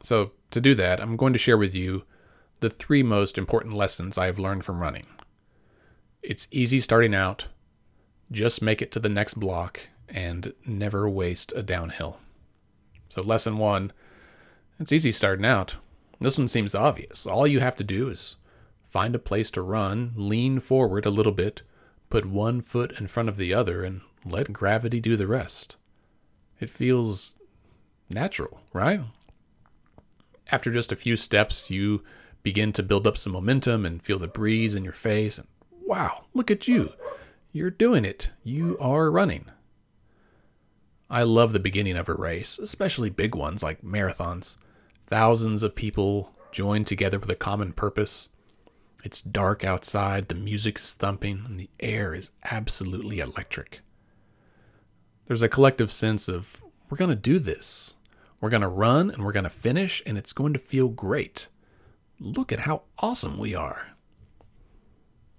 So, 0.02 0.32
to 0.50 0.60
do 0.60 0.74
that, 0.74 1.00
I'm 1.00 1.16
going 1.16 1.32
to 1.32 1.38
share 1.38 1.58
with 1.58 1.74
you 1.74 2.04
the 2.60 2.70
three 2.70 3.02
most 3.02 3.36
important 3.36 3.74
lessons 3.74 4.16
I 4.16 4.26
have 4.26 4.38
learned 4.38 4.64
from 4.64 4.80
running. 4.80 5.06
It's 6.22 6.48
easy 6.50 6.80
starting 6.80 7.14
out, 7.14 7.46
just 8.30 8.62
make 8.62 8.80
it 8.80 8.90
to 8.92 9.00
the 9.00 9.08
next 9.08 9.34
block, 9.34 9.88
and 10.08 10.52
never 10.66 11.08
waste 11.08 11.52
a 11.56 11.62
downhill. 11.62 12.18
So, 13.08 13.22
lesson 13.22 13.58
one 13.58 13.92
it's 14.78 14.92
easy 14.92 15.12
starting 15.12 15.46
out. 15.46 15.76
This 16.20 16.36
one 16.38 16.48
seems 16.48 16.74
obvious. 16.74 17.26
All 17.26 17.46
you 17.46 17.60
have 17.60 17.76
to 17.76 17.84
do 17.84 18.08
is 18.08 18.36
find 18.88 19.14
a 19.14 19.20
place 19.20 19.50
to 19.52 19.62
run, 19.62 20.12
lean 20.16 20.58
forward 20.58 21.06
a 21.06 21.10
little 21.10 21.32
bit, 21.32 21.62
put 22.10 22.26
one 22.26 22.60
foot 22.60 22.98
in 22.98 23.06
front 23.06 23.28
of 23.28 23.36
the 23.36 23.54
other, 23.54 23.84
and 23.84 24.00
let 24.24 24.52
gravity 24.52 25.00
do 25.00 25.16
the 25.16 25.26
rest. 25.26 25.76
It 26.60 26.70
feels 26.70 27.34
natural, 28.08 28.60
right? 28.72 29.00
After 30.50 30.72
just 30.72 30.92
a 30.92 30.96
few 30.96 31.16
steps, 31.16 31.70
you 31.70 32.02
begin 32.42 32.72
to 32.72 32.82
build 32.82 33.06
up 33.06 33.16
some 33.16 33.32
momentum 33.32 33.86
and 33.86 34.02
feel 34.02 34.18
the 34.18 34.28
breeze 34.28 34.74
in 34.74 34.84
your 34.84 34.92
face. 34.92 35.38
And 35.38 35.48
wow, 35.84 36.26
look 36.34 36.50
at 36.50 36.68
you. 36.68 36.92
You're 37.52 37.70
doing 37.70 38.04
it. 38.04 38.30
You 38.42 38.76
are 38.80 39.10
running. 39.10 39.46
I 41.10 41.22
love 41.22 41.52
the 41.52 41.60
beginning 41.60 41.96
of 41.96 42.08
a 42.08 42.14
race, 42.14 42.58
especially 42.58 43.10
big 43.10 43.34
ones 43.34 43.62
like 43.62 43.82
marathons. 43.82 44.56
Thousands 45.06 45.62
of 45.62 45.74
people 45.74 46.34
join 46.50 46.84
together 46.84 47.18
with 47.18 47.30
a 47.30 47.34
common 47.34 47.72
purpose. 47.72 48.30
It's 49.02 49.20
dark 49.20 49.64
outside, 49.64 50.28
the 50.28 50.34
music 50.34 50.78
is 50.78 50.94
thumping, 50.94 51.42
and 51.46 51.60
the 51.60 51.68
air 51.78 52.14
is 52.14 52.30
absolutely 52.50 53.18
electric. 53.18 53.80
There's 55.26 55.42
a 55.42 55.48
collective 55.48 55.92
sense 55.92 56.28
of, 56.28 56.62
we're 56.88 56.96
going 56.96 57.10
to 57.10 57.16
do 57.16 57.38
this. 57.38 57.96
We're 58.40 58.50
going 58.50 58.62
to 58.62 58.68
run 58.68 59.10
and 59.10 59.24
we're 59.24 59.32
going 59.32 59.44
to 59.44 59.50
finish, 59.50 60.02
and 60.06 60.16
it's 60.16 60.32
going 60.32 60.52
to 60.54 60.58
feel 60.58 60.88
great. 60.88 61.48
Look 62.18 62.52
at 62.52 62.60
how 62.60 62.82
awesome 62.98 63.38
we 63.38 63.54
are. 63.54 63.88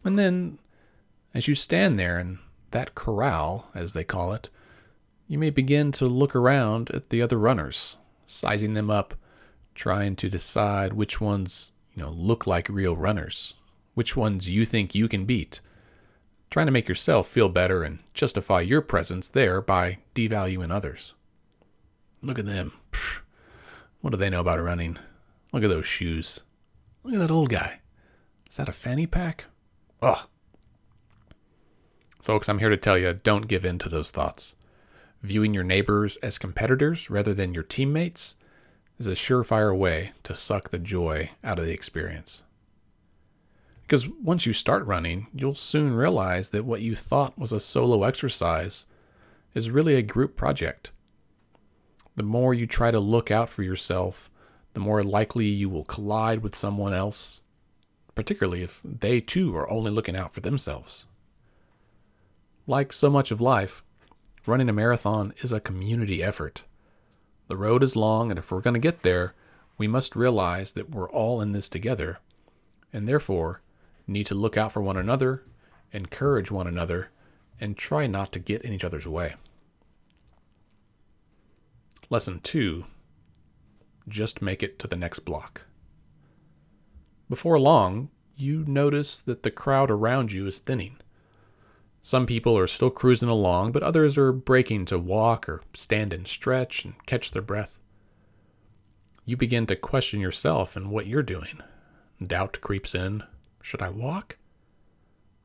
And 0.03 0.19
then, 0.19 0.59
as 1.33 1.47
you 1.47 1.55
stand 1.55 1.97
there 1.97 2.19
in 2.19 2.39
that 2.71 2.93
corral, 2.93 3.69
as 3.73 3.93
they 3.93 4.03
call 4.03 4.33
it, 4.33 4.49
you 5.27 5.37
may 5.37 5.49
begin 5.49 5.91
to 5.93 6.05
look 6.05 6.35
around 6.35 6.91
at 6.91 7.09
the 7.09 7.21
other 7.21 7.37
runners, 7.37 7.97
sizing 8.25 8.73
them 8.73 8.89
up, 8.89 9.15
trying 9.73 10.15
to 10.15 10.29
decide 10.29 10.93
which 10.93 11.19
ones, 11.19 11.71
you 11.93 12.03
know, 12.03 12.09
look 12.09 12.45
like 12.45 12.69
real 12.69 12.95
runners, 12.95 13.55
which 13.93 14.15
ones 14.15 14.49
you 14.49 14.65
think 14.65 14.93
you 14.93 15.07
can 15.07 15.25
beat, 15.25 15.61
trying 16.49 16.67
to 16.67 16.71
make 16.71 16.87
yourself 16.87 17.27
feel 17.27 17.49
better 17.49 17.83
and 17.83 17.99
justify 18.13 18.61
your 18.61 18.81
presence 18.81 19.27
there 19.27 19.61
by 19.61 19.97
devaluing 20.13 20.71
others. 20.71 21.13
Look 22.21 22.39
at 22.39 22.45
them. 22.45 22.73
What 24.01 24.11
do 24.11 24.17
they 24.17 24.29
know 24.29 24.41
about 24.41 24.61
running? 24.61 24.97
Look 25.51 25.63
at 25.63 25.69
those 25.69 25.87
shoes. 25.87 26.41
Look 27.03 27.15
at 27.15 27.19
that 27.19 27.31
old 27.31 27.49
guy. 27.49 27.79
Is 28.49 28.57
that 28.57 28.69
a 28.69 28.73
fanny 28.73 29.07
pack? 29.07 29.45
Ugh. 30.01 30.27
Folks, 32.21 32.47
I'm 32.47 32.59
here 32.59 32.69
to 32.69 32.77
tell 32.77 32.97
you 32.97 33.13
don't 33.13 33.47
give 33.47 33.65
in 33.65 33.77
to 33.79 33.89
those 33.89 34.11
thoughts. 34.11 34.55
Viewing 35.25 35.55
your 35.55 35.63
neighbors 35.63 36.17
as 36.17 36.37
competitors 36.37 37.09
rather 37.09 37.33
than 37.33 37.51
your 37.51 37.63
teammates 37.63 38.35
is 38.99 39.07
a 39.07 39.13
surefire 39.13 39.75
way 39.75 40.11
to 40.21 40.35
suck 40.35 40.69
the 40.69 40.77
joy 40.77 41.31
out 41.43 41.57
of 41.57 41.65
the 41.65 41.73
experience. 41.73 42.43
Because 43.81 44.07
once 44.07 44.45
you 44.45 44.53
start 44.53 44.85
running, 44.85 45.25
you'll 45.33 45.55
soon 45.55 45.95
realize 45.95 46.51
that 46.51 46.63
what 46.63 46.81
you 46.81 46.95
thought 46.95 47.39
was 47.39 47.51
a 47.51 47.59
solo 47.59 48.03
exercise 48.03 48.85
is 49.55 49.71
really 49.71 49.95
a 49.95 50.03
group 50.03 50.35
project. 50.35 50.91
The 52.15 52.21
more 52.21 52.53
you 52.53 52.67
try 52.67 52.91
to 52.91 52.99
look 52.99 53.31
out 53.31 53.49
for 53.49 53.63
yourself, 53.63 54.29
the 54.75 54.79
more 54.79 55.01
likely 55.01 55.45
you 55.45 55.69
will 55.69 55.85
collide 55.85 56.43
with 56.43 56.55
someone 56.55 56.93
else, 56.93 57.41
particularly 58.13 58.61
if 58.61 58.79
they 58.85 59.21
too 59.21 59.55
are 59.57 59.69
only 59.71 59.89
looking 59.89 60.15
out 60.15 60.35
for 60.35 60.41
themselves. 60.41 61.07
Like 62.67 62.93
so 62.93 63.09
much 63.09 63.31
of 63.31 63.41
life, 63.41 63.83
running 64.47 64.69
a 64.69 64.73
marathon 64.73 65.33
is 65.41 65.51
a 65.51 65.59
community 65.59 66.23
effort. 66.23 66.63
The 67.47 67.57
road 67.57 67.83
is 67.83 67.95
long, 67.95 68.29
and 68.31 68.39
if 68.39 68.51
we're 68.51 68.61
going 68.61 68.73
to 68.73 68.79
get 68.79 69.03
there, 69.03 69.33
we 69.77 69.87
must 69.87 70.15
realize 70.15 70.71
that 70.73 70.89
we're 70.89 71.09
all 71.09 71.41
in 71.41 71.51
this 71.51 71.69
together, 71.69 72.19
and 72.93 73.07
therefore 73.07 73.61
need 74.07 74.25
to 74.27 74.35
look 74.35 74.57
out 74.57 74.71
for 74.71 74.81
one 74.81 74.97
another, 74.97 75.43
encourage 75.91 76.51
one 76.51 76.67
another, 76.67 77.09
and 77.59 77.77
try 77.77 78.07
not 78.07 78.31
to 78.31 78.39
get 78.39 78.61
in 78.61 78.73
each 78.73 78.83
other's 78.83 79.07
way. 79.07 79.35
Lesson 82.09 82.39
2 82.41 82.85
Just 84.07 84.41
make 84.41 84.61
it 84.61 84.77
to 84.79 84.87
the 84.87 84.95
next 84.95 85.19
block. 85.19 85.63
Before 87.29 87.59
long, 87.59 88.09
you 88.35 88.63
notice 88.67 89.21
that 89.21 89.43
the 89.43 89.51
crowd 89.51 89.89
around 89.89 90.31
you 90.31 90.45
is 90.45 90.59
thinning. 90.59 90.97
Some 92.05 92.27
people 92.27 92.55
are 92.55 92.67
still 92.67 92.91
cruising 92.91 93.29
along, 93.29 93.71
but 93.71 93.81
others 93.81 94.15
are 94.15 94.31
breaking 94.31 94.85
to 94.85 94.99
walk 94.99 95.49
or 95.49 95.63
stand 95.73 96.13
and 96.13 96.27
stretch 96.27 96.85
and 96.85 96.93
catch 97.07 97.31
their 97.31 97.41
breath. 97.41 97.79
You 99.25 99.35
begin 99.35 99.65
to 99.65 99.75
question 99.75 100.19
yourself 100.19 100.75
and 100.75 100.91
what 100.91 101.07
you're 101.07 101.23
doing. 101.23 101.61
Doubt 102.21 102.61
creeps 102.61 102.93
in. 102.93 103.23
Should 103.59 103.81
I 103.81 103.89
walk? 103.89 104.37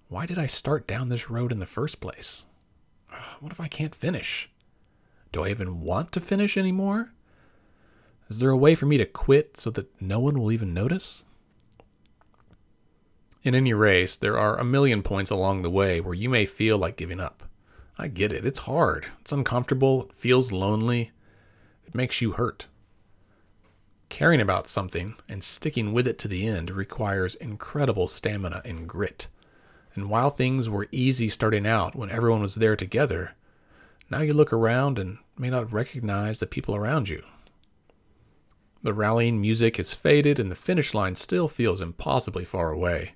Why 0.09 0.27
did 0.27 0.37
I 0.37 0.45
start 0.45 0.87
down 0.87 1.09
this 1.09 1.31
road 1.31 1.51
in 1.51 1.61
the 1.61 1.65
first 1.65 1.99
place? 1.99 2.45
Ah, 3.11 3.39
what 3.41 3.53
if 3.53 3.59
I 3.59 3.67
can't 3.67 3.95
finish? 3.95 4.51
Do 5.33 5.45
I 5.45 5.49
even 5.49 5.81
want 5.81 6.13
to 6.13 6.21
finish 6.21 6.59
anymore? 6.59 7.15
Is 8.29 8.39
there 8.39 8.51
a 8.51 8.57
way 8.59 8.75
for 8.75 8.85
me 8.85 8.99
to 8.99 9.07
quit 9.07 9.57
so 9.57 9.71
that 9.71 9.99
no 9.99 10.21
one 10.21 10.39
will 10.39 10.53
even 10.53 10.75
notice? 10.75 11.25
In 13.43 13.55
any 13.55 13.73
race, 13.73 14.17
there 14.17 14.39
are 14.39 14.59
a 14.59 14.65
million 14.65 15.03
points 15.03 15.31
along 15.31 15.63
the 15.63 15.71
way 15.71 16.01
where 16.01 16.15
you 16.15 16.29
may 16.29 16.45
feel 16.45 16.77
like 16.77 16.97
giving 16.97 17.21
up. 17.21 17.45
I 17.97 18.09
get 18.09 18.33
it. 18.33 18.47
It's 18.47 18.61
hard. 18.61 19.07
It's 19.21 19.33
uncomfortable. 19.33 20.05
It 20.11 20.15
feels 20.15 20.53
lonely. 20.53 21.13
It 21.87 21.95
makes 21.95 22.21
you 22.21 22.33
hurt. 22.33 22.67
Caring 24.11 24.41
about 24.41 24.67
something 24.67 25.15
and 25.29 25.43
sticking 25.43 25.93
with 25.93 26.07
it 26.07 26.19
to 26.19 26.29
the 26.29 26.47
end 26.47 26.71
requires 26.71 27.35
incredible 27.37 28.09
stamina 28.09 28.61
and 28.65 28.89
grit. 28.89 29.29
And 29.95 30.11
while 30.11 30.31
things 30.31 30.69
were 30.69 30.89
easy 30.93 31.29
starting 31.29 31.67
out 31.67 31.97
when 31.97 32.11
everyone 32.11 32.43
was 32.43 32.57
there 32.57 32.77
together, 32.77 33.33
now 34.11 34.21
you 34.21 34.35
look 34.35 34.53
around 34.53 34.99
and 34.99 35.19
may 35.39 35.49
not 35.49 35.73
recognize 35.73 36.41
the 36.41 36.47
people 36.47 36.75
around 36.75 37.09
you. 37.09 37.23
The 38.83 38.95
rallying 38.95 39.41
music 39.41 39.79
has 39.79 39.95
faded 39.95 40.39
and 40.39 40.51
the 40.51 40.57
finish 40.57 40.93
line 40.93 41.17
still 41.17 41.49
feels 41.49 41.81
impossibly 41.81 42.45
far 42.45 42.71
away. 42.71 43.15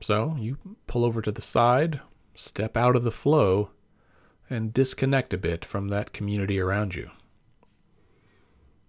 So 0.00 0.36
you 0.38 0.58
pull 0.86 1.04
over 1.04 1.22
to 1.22 1.32
the 1.32 1.42
side, 1.42 2.00
step 2.34 2.76
out 2.76 2.96
of 2.96 3.04
the 3.04 3.10
flow, 3.10 3.70
and 4.50 4.74
disconnect 4.74 5.32
a 5.32 5.38
bit 5.38 5.64
from 5.64 5.88
that 5.88 6.12
community 6.12 6.60
around 6.60 6.94
you. 6.94 7.10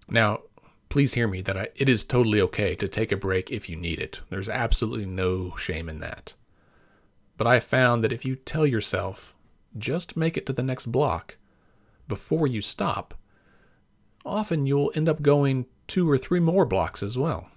Now, 0.10 0.42
please 0.90 1.14
hear 1.14 1.28
me 1.28 1.42
that 1.42 1.58
I, 1.58 1.70
it 1.76 1.90
is 1.90 2.04
totally 2.04 2.42
okay 2.42 2.76
to 2.76 2.88
take 2.88 3.12
a 3.12 3.18
break 3.18 3.52
if 3.52 3.70
you 3.70 3.76
need 3.76 4.00
it. 4.00 4.22
There's 4.30 4.50
absolutely 4.50 5.06
no 5.06 5.56
shame 5.56 5.90
in 5.90 6.00
that. 6.00 6.34
But 7.38 7.48
I 7.48 7.60
found 7.60 8.04
that 8.04 8.14
if 8.14 8.26
you 8.26 8.36
tell 8.36 8.66
yourself, 8.66 9.36
just 9.78 10.16
make 10.16 10.38
it 10.38 10.46
to 10.46 10.54
the 10.54 10.64
next 10.64 10.88
block 10.88 11.38
before 12.08 12.48
you 12.48 12.62
stop, 12.62 13.14
often 14.26 14.66
you'll 14.66 14.92
end 14.96 15.10
up 15.10 15.22
going 15.22 15.66
two 15.88 16.10
or 16.10 16.18
three 16.18 16.40
more 16.40 16.66
blocks 16.66 17.04
as 17.04 17.18
well. 17.18 17.50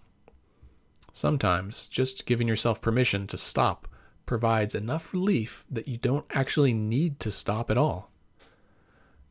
Sometimes 1.18 1.88
just 1.88 2.26
giving 2.26 2.46
yourself 2.46 2.80
permission 2.80 3.26
to 3.26 3.37
stop 3.37 3.88
provides 4.25 4.76
enough 4.76 5.12
relief 5.12 5.64
that 5.68 5.88
you 5.88 5.96
don't 5.96 6.25
actually 6.30 6.72
need 6.72 7.18
to 7.18 7.32
stop 7.32 7.72
at 7.72 7.76
all. 7.76 8.12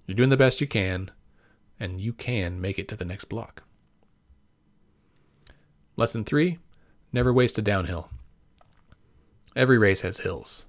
You're 0.05 0.17
doing 0.17 0.27
the 0.27 0.35
best 0.35 0.59
you 0.59 0.67
can, 0.67 1.11
and 1.79 2.01
you 2.01 2.11
can 2.11 2.59
make 2.59 2.77
it 2.77 2.89
to 2.89 2.97
the 2.97 3.05
next 3.05 3.29
block. 3.29 3.63
Lesson 5.95 6.25
three 6.25 6.59
never 7.13 7.31
waste 7.31 7.57
a 7.57 7.61
downhill. 7.61 8.09
Every 9.55 9.77
race 9.77 10.01
has 10.01 10.17
hills. 10.17 10.67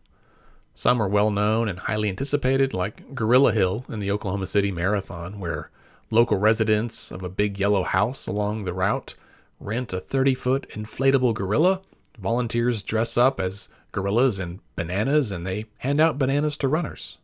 Some 0.73 1.03
are 1.03 1.09
well 1.09 1.33
known 1.33 1.69
and 1.69 1.81
highly 1.81 2.11
anticipated, 2.11 2.73
like 2.73 3.17
Gorilla 3.17 3.53
Hill 3.53 3.85
in 3.89 3.99
the 3.99 4.13
Oklahoma 4.13 4.47
City 4.47 4.71
Marathon, 4.71 5.41
where 5.41 5.73
local 6.13 6.39
residents 6.39 7.11
of 7.11 7.25
a 7.25 7.29
big 7.29 7.59
yellow 7.59 7.83
house 7.83 8.29
along 8.29 8.67
the 8.67 8.73
route 8.73 9.17
rent 9.61 9.93
a 9.93 10.01
30 10.01 10.35
foot 10.35 10.69
inflatable 10.71 11.35
gorilla. 11.35 11.83
Volunteers 12.19 12.83
dress 12.83 13.17
up 13.17 13.39
as 13.41 13.69
gorillas 13.93 14.39
and 14.39 14.61
bananas, 14.77 15.31
and 15.31 15.47
they 15.47 15.67
hand 15.79 16.01
out 16.01 16.19
bananas 16.19 16.57
to 16.59 16.69
runners. 16.69 17.19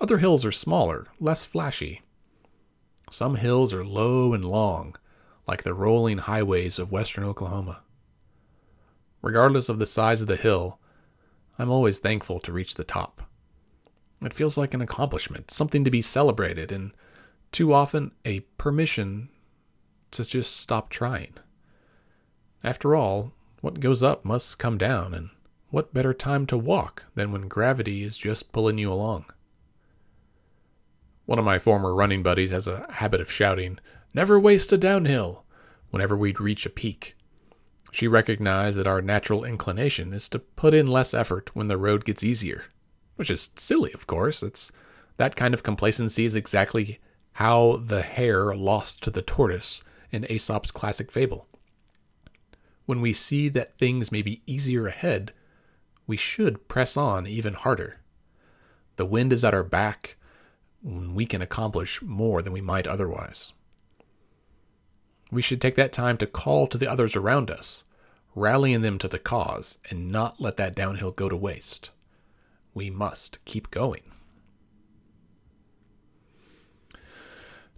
Other 0.00 0.18
hills 0.18 0.44
are 0.44 0.52
smaller, 0.52 1.06
less 1.20 1.44
flashy. 1.44 2.02
Some 3.10 3.36
hills 3.36 3.72
are 3.72 3.84
low 3.84 4.32
and 4.32 4.44
long, 4.44 4.96
like 5.46 5.62
the 5.62 5.74
rolling 5.74 6.18
highways 6.18 6.78
of 6.78 6.90
western 6.90 7.24
Oklahoma. 7.24 7.82
Regardless 9.22 9.68
of 9.68 9.78
the 9.78 9.86
size 9.86 10.20
of 10.20 10.26
the 10.26 10.36
hill, 10.36 10.78
I'm 11.58 11.70
always 11.70 11.98
thankful 11.98 12.40
to 12.40 12.52
reach 12.52 12.74
the 12.74 12.84
top. 12.84 13.22
It 14.20 14.34
feels 14.34 14.58
like 14.58 14.74
an 14.74 14.80
accomplishment, 14.80 15.50
something 15.50 15.84
to 15.84 15.90
be 15.90 16.02
celebrated, 16.02 16.72
and 16.72 16.92
too 17.52 17.72
often 17.72 18.12
a 18.24 18.40
permission 18.58 19.28
to 20.16 20.24
just 20.24 20.56
stop 20.56 20.90
trying. 20.90 21.34
After 22.62 22.94
all, 22.94 23.32
what 23.60 23.80
goes 23.80 24.02
up 24.02 24.24
must 24.24 24.58
come 24.58 24.78
down, 24.78 25.14
and 25.14 25.30
what 25.70 25.94
better 25.94 26.14
time 26.14 26.46
to 26.46 26.56
walk 26.56 27.04
than 27.14 27.32
when 27.32 27.48
gravity 27.48 28.02
is 28.02 28.16
just 28.16 28.52
pulling 28.52 28.78
you 28.78 28.92
along? 28.92 29.26
One 31.26 31.38
of 31.38 31.44
my 31.44 31.58
former 31.58 31.94
running 31.94 32.22
buddies 32.22 32.50
has 32.50 32.66
a 32.66 32.86
habit 32.90 33.20
of 33.20 33.30
shouting, 33.30 33.78
Never 34.12 34.38
waste 34.38 34.72
a 34.72 34.78
downhill, 34.78 35.44
whenever 35.90 36.16
we'd 36.16 36.40
reach 36.40 36.66
a 36.66 36.70
peak. 36.70 37.16
She 37.90 38.08
recognized 38.08 38.78
that 38.78 38.86
our 38.86 39.00
natural 39.00 39.44
inclination 39.44 40.12
is 40.12 40.28
to 40.30 40.38
put 40.38 40.74
in 40.74 40.86
less 40.86 41.14
effort 41.14 41.54
when 41.54 41.68
the 41.68 41.78
road 41.78 42.04
gets 42.04 42.22
easier. 42.22 42.64
Which 43.16 43.30
is 43.30 43.50
silly, 43.56 43.92
of 43.92 44.06
course. 44.06 44.42
It's 44.42 44.72
that 45.16 45.36
kind 45.36 45.54
of 45.54 45.62
complacency 45.62 46.24
is 46.24 46.34
exactly 46.34 46.98
how 47.34 47.82
the 47.84 48.02
hare 48.02 48.54
lost 48.54 49.02
to 49.04 49.10
the 49.10 49.22
tortoise 49.22 49.82
in 50.14 50.30
Aesop's 50.30 50.70
classic 50.70 51.10
fable. 51.10 51.48
When 52.86 53.00
we 53.00 53.12
see 53.12 53.48
that 53.50 53.78
things 53.78 54.12
may 54.12 54.22
be 54.22 54.42
easier 54.46 54.86
ahead, 54.86 55.32
we 56.06 56.16
should 56.16 56.68
press 56.68 56.96
on 56.96 57.26
even 57.26 57.54
harder. 57.54 58.00
The 58.96 59.06
wind 59.06 59.32
is 59.32 59.44
at 59.44 59.54
our 59.54 59.64
back, 59.64 60.16
we 60.82 61.26
can 61.26 61.42
accomplish 61.42 62.02
more 62.02 62.42
than 62.42 62.52
we 62.52 62.60
might 62.60 62.86
otherwise. 62.86 63.52
We 65.30 65.42
should 65.42 65.60
take 65.60 65.76
that 65.76 65.92
time 65.92 66.18
to 66.18 66.26
call 66.26 66.66
to 66.68 66.78
the 66.78 66.86
others 66.86 67.16
around 67.16 67.50
us, 67.50 67.84
rallying 68.34 68.82
them 68.82 68.98
to 68.98 69.08
the 69.08 69.18
cause, 69.18 69.78
and 69.90 70.12
not 70.12 70.40
let 70.40 70.56
that 70.58 70.76
downhill 70.76 71.10
go 71.10 71.28
to 71.28 71.36
waste. 71.36 71.90
We 72.74 72.90
must 72.90 73.42
keep 73.44 73.70
going. 73.70 74.13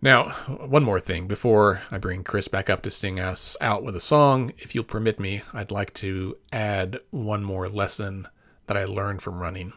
Now, 0.07 0.29
one 0.29 0.85
more 0.85 1.01
thing 1.01 1.27
before 1.27 1.83
I 1.91 1.99
bring 1.99 2.23
Chris 2.23 2.47
back 2.47 2.71
up 2.71 2.81
to 2.83 2.91
sing 2.91 3.19
us 3.19 3.57
out 3.61 3.83
with 3.83 3.97
a 3.97 4.01
song. 4.01 4.53
If 4.57 4.73
you'll 4.73 4.85
permit 4.85 5.19
me, 5.19 5.43
I'd 5.53 5.73
like 5.73 5.93
to 5.95 6.37
add 6.53 7.01
one 7.11 7.43
more 7.43 7.69
lesson 7.69 8.29
that 8.69 8.77
I 8.77 8.85
learned 8.85 9.21
from 9.21 9.41
running. 9.41 9.73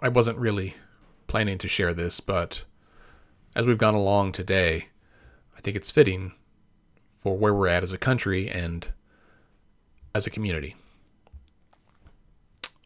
I 0.00 0.08
wasn't 0.08 0.38
really 0.38 0.74
planning 1.28 1.56
to 1.58 1.68
share 1.68 1.94
this, 1.94 2.18
but 2.18 2.64
as 3.54 3.64
we've 3.64 3.78
gone 3.78 3.94
along 3.94 4.32
today, 4.32 4.88
I 5.56 5.60
think 5.60 5.76
it's 5.76 5.92
fitting 5.92 6.32
for 7.16 7.38
where 7.38 7.54
we're 7.54 7.68
at 7.68 7.84
as 7.84 7.92
a 7.92 7.98
country 7.98 8.48
and 8.50 8.88
as 10.16 10.26
a 10.26 10.30
community. 10.30 10.74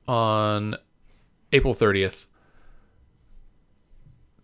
On 0.07 0.77
April 1.51 1.73
30th, 1.73 2.27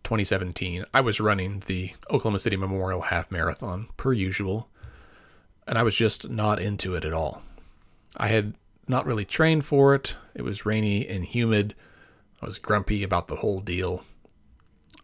2017, 0.05 0.85
I 0.93 1.01
was 1.01 1.21
running 1.21 1.63
the 1.67 1.93
Oklahoma 2.11 2.39
City 2.39 2.57
Memorial 2.57 3.03
Half 3.03 3.31
Marathon 3.31 3.89
per 3.97 4.13
usual, 4.13 4.69
and 5.67 5.79
I 5.79 5.83
was 5.83 5.95
just 5.95 6.29
not 6.29 6.61
into 6.61 6.95
it 6.95 7.05
at 7.05 7.13
all. 7.13 7.43
I 8.17 8.29
had 8.29 8.55
not 8.89 9.07
really 9.07 9.25
trained 9.25 9.65
for 9.65 9.95
it. 9.95 10.17
It 10.35 10.43
was 10.43 10.67
rainy 10.67 11.07
and 11.09 11.25
humid 11.25 11.75
I 12.43 12.47
was 12.47 12.59
grumpy 12.59 13.05
about 13.05 13.29
the 13.29 13.37
whole 13.37 13.61
deal. 13.61 14.03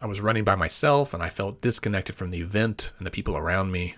I 0.01 0.07
was 0.07 0.19
running 0.19 0.43
by 0.43 0.55
myself 0.55 1.13
and 1.13 1.23
I 1.23 1.29
felt 1.29 1.61
disconnected 1.61 2.15
from 2.15 2.31
the 2.31 2.41
event 2.41 2.91
and 2.97 3.07
the 3.07 3.11
people 3.11 3.37
around 3.37 3.71
me. 3.71 3.95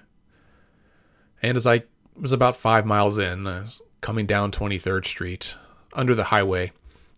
And 1.41 1.57
as 1.57 1.65
I 1.65 1.83
was 2.15 2.31
about 2.31 2.55
five 2.55 2.85
miles 2.85 3.17
in, 3.17 3.47
I 3.47 3.61
was 3.61 3.81
coming 3.99 4.27
down 4.27 4.51
23rd 4.51 5.07
Street 5.07 5.55
under 5.93 6.13
the 6.13 6.25
highway 6.25 6.71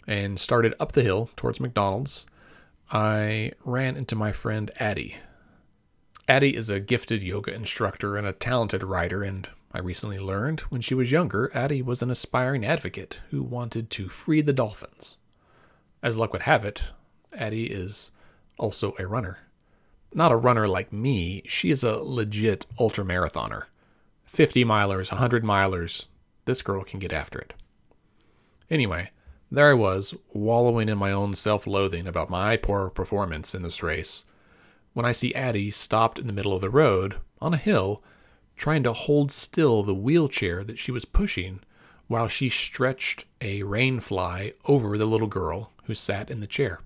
and 0.07 0.39
started 0.39 0.73
up 0.79 0.93
the 0.93 1.03
hill 1.03 1.29
towards 1.35 1.59
McDonald's, 1.59 2.25
I 2.91 3.53
ran 3.63 3.95
into 3.97 4.15
my 4.15 4.31
friend 4.31 4.71
Addie. 4.79 5.17
Addie 6.27 6.55
is 6.55 6.69
a 6.69 6.79
gifted 6.79 7.21
yoga 7.21 7.53
instructor 7.53 8.15
and 8.15 8.25
a 8.25 8.33
talented 8.33 8.83
writer, 8.83 9.23
and 9.23 9.49
I 9.71 9.79
recently 9.79 10.19
learned 10.19 10.61
when 10.61 10.81
she 10.81 10.93
was 10.93 11.11
younger, 11.11 11.51
Addie 11.53 11.81
was 11.81 12.01
an 12.01 12.11
aspiring 12.11 12.65
advocate 12.65 13.19
who 13.31 13.41
wanted 13.43 13.89
to 13.91 14.07
free 14.07 14.41
the 14.41 14.53
dolphins. 14.53 15.17
As 16.01 16.17
luck 16.17 16.31
would 16.33 16.43
have 16.43 16.63
it, 16.63 16.83
Addie 17.33 17.65
is 17.65 18.11
also 18.57 18.95
a 18.99 19.07
runner. 19.07 19.39
Not 20.13 20.31
a 20.31 20.37
runner 20.37 20.67
like 20.67 20.93
me, 20.93 21.41
she 21.47 21.71
is 21.71 21.83
a 21.83 21.97
legit 21.97 22.65
ultra 22.79 23.03
marathoner. 23.03 23.63
50 24.25 24.63
milers, 24.63 25.11
100 25.11 25.43
milers, 25.43 26.09
this 26.45 26.61
girl 26.61 26.83
can 26.83 26.99
get 26.99 27.13
after 27.13 27.39
it. 27.39 27.53
Anyway, 28.69 29.11
there 29.53 29.69
I 29.69 29.73
was, 29.75 30.15
wallowing 30.33 30.89
in 30.89 30.97
my 30.97 31.11
own 31.11 31.35
self 31.35 31.67
loathing 31.67 32.07
about 32.07 32.29
my 32.29 32.57
poor 32.57 32.89
performance 32.89 33.53
in 33.53 33.61
this 33.61 33.83
race, 33.83 34.25
when 34.93 35.05
I 35.05 35.11
see 35.11 35.35
Addie 35.35 35.69
stopped 35.69 36.17
in 36.17 36.25
the 36.25 36.33
middle 36.33 36.53
of 36.53 36.61
the 36.61 36.71
road, 36.71 37.17
on 37.39 37.53
a 37.53 37.57
hill, 37.57 38.03
trying 38.57 38.81
to 38.81 38.93
hold 38.93 39.31
still 39.31 39.83
the 39.83 39.93
wheelchair 39.93 40.63
that 40.63 40.79
she 40.79 40.91
was 40.91 41.05
pushing 41.05 41.59
while 42.07 42.27
she 42.27 42.49
stretched 42.49 43.25
a 43.41 43.61
rain 43.61 43.99
fly 43.99 44.53
over 44.65 44.97
the 44.97 45.05
little 45.05 45.27
girl 45.27 45.71
who 45.83 45.93
sat 45.93 46.31
in 46.31 46.39
the 46.39 46.47
chair. 46.47 46.79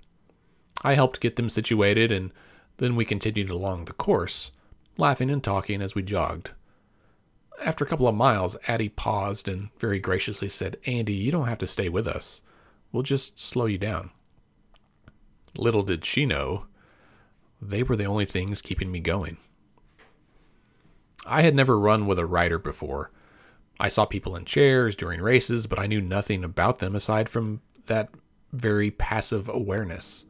I 0.84 0.96
helped 0.96 1.22
get 1.22 1.38
them 1.38 1.50
situated, 1.50 2.12
and 2.12 2.32
then 2.78 2.98
we 2.98 3.06
continued 3.06 3.50
along 3.50 3.86
the 3.86 3.94
course, 3.94 4.52
laughing 4.98 5.30
and 5.30 5.42
talking 5.42 5.82
as 5.82 5.96
we 5.96 6.04
jogged. 6.04 6.52
After 7.64 7.86
a 7.86 7.88
couple 7.88 8.10
of 8.10 8.16
miles, 8.16 8.58
Addie 8.68 8.90
paused 8.90 9.48
and 9.48 9.70
very 9.80 10.00
graciously 10.00 10.50
said, 10.50 10.78
Andy, 10.86 11.14
you 11.14 11.32
don't 11.32 11.48
have 11.48 11.58
to 11.60 11.68
stay 11.68 11.88
with 11.88 12.08
us. 12.08 12.42
We'll 12.92 13.04
just 13.04 13.40
slow 13.40 13.66
you 13.66 13.78
down. 13.78 14.12
Little 15.58 15.84
did 15.84 16.06
she 16.06 16.26
know, 16.26 16.66
they 17.62 17.84
were 17.84 17.96
the 17.96 18.06
only 18.06 18.26
things 18.26 18.62
keeping 18.62 18.92
me 18.92 19.00
going. 19.00 19.38
I 21.26 21.42
had 21.42 21.56
never 21.56 21.80
run 21.80 22.06
with 22.06 22.20
a 22.20 22.26
rider 22.26 22.60
before. 22.60 23.12
I 23.80 23.90
saw 23.90 24.06
people 24.06 24.36
in 24.36 24.46
chairs 24.46 24.96
during 24.96 25.22
races, 25.22 25.68
but 25.68 25.80
I 25.80 25.88
knew 25.88 26.02
nothing 26.02 26.44
about 26.44 26.80
them 26.80 26.96
aside 26.96 27.30
from 27.30 27.62
that 27.88 28.10
very 28.54 28.92
passive 28.92 29.50
awareness. 29.50 30.26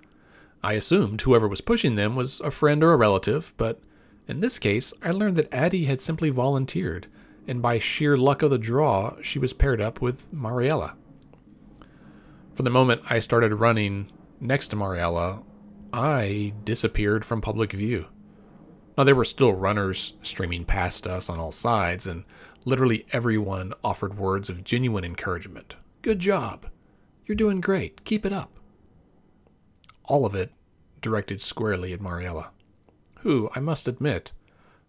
I 0.63 0.73
assumed 0.73 1.21
whoever 1.21 1.47
was 1.47 1.61
pushing 1.61 1.95
them 1.95 2.15
was 2.15 2.39
a 2.41 2.51
friend 2.51 2.83
or 2.83 2.93
a 2.93 2.97
relative, 2.97 3.53
but 3.57 3.79
in 4.27 4.39
this 4.39 4.59
case, 4.59 4.93
I 5.03 5.11
learned 5.11 5.35
that 5.37 5.53
Addie 5.53 5.85
had 5.85 6.01
simply 6.01 6.29
volunteered, 6.29 7.07
and 7.47 7.61
by 7.61 7.79
sheer 7.79 8.17
luck 8.17 8.41
of 8.41 8.49
the 8.49 8.57
draw, 8.57 9.15
she 9.21 9.39
was 9.39 9.53
paired 9.53 9.79
up 9.79 10.01
with 10.01 10.33
Mariella. 10.33 10.95
From 12.57 12.63
the 12.63 12.71
moment 12.71 13.03
I 13.07 13.19
started 13.19 13.53
running 13.53 14.11
next 14.39 14.69
to 14.69 14.75
Mariella, 14.75 15.43
I 15.93 16.53
disappeared 16.63 17.23
from 17.23 17.39
public 17.39 17.71
view. 17.71 18.07
Now, 18.97 19.03
there 19.03 19.13
were 19.13 19.25
still 19.25 19.53
runners 19.53 20.13
streaming 20.23 20.65
past 20.65 21.05
us 21.05 21.29
on 21.29 21.37
all 21.37 21.51
sides, 21.51 22.07
and 22.07 22.23
literally 22.65 23.05
everyone 23.11 23.75
offered 23.83 24.17
words 24.17 24.49
of 24.49 24.63
genuine 24.63 25.03
encouragement. 25.03 25.75
Good 26.01 26.17
job. 26.17 26.65
You're 27.27 27.35
doing 27.35 27.61
great. 27.61 28.03
Keep 28.05 28.25
it 28.25 28.33
up. 28.33 28.57
All 30.05 30.25
of 30.25 30.33
it 30.33 30.51
directed 30.99 31.41
squarely 31.41 31.93
at 31.93 32.01
Mariella, 32.01 32.49
who, 33.19 33.51
I 33.53 33.59
must 33.59 33.87
admit, 33.87 34.31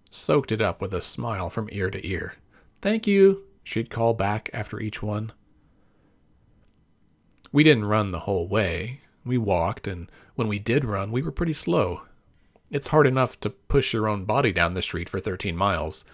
soaked 0.09 0.53
it 0.53 0.63
up 0.63 0.81
with 0.81 0.95
a 0.95 1.03
smile 1.03 1.51
from 1.51 1.69
ear 1.71 1.91
to 1.91 2.09
ear. 2.09 2.37
Thank 2.81 3.07
you, 3.07 3.45
she'd 3.63 3.91
call 3.91 4.15
back 4.15 4.49
after 4.55 4.81
each 4.81 5.03
one. 5.03 5.33
We 7.53 7.65
didn't 7.65 7.87
run 7.87 8.11
the 8.11 8.21
whole 8.21 8.47
way. 8.47 9.01
We 9.25 9.39
walked, 9.39 9.87
and 9.87 10.11
when 10.35 10.49
we 10.49 10.59
did 10.59 10.85
run, 10.85 11.11
we 11.11 11.23
were 11.23 11.33
pretty 11.33 11.53
slow. 11.53 12.03
It's 12.71 12.89
hard 12.89 13.07
enough 13.07 13.41
to 13.41 13.51
push 13.51 13.93
your 13.93 14.09
own 14.09 14.25
body 14.25 14.53
down 14.53 14.75
the 14.75 14.83
street 14.83 15.09
for 15.09 15.21
13 15.21 15.57
miles. 15.57 16.05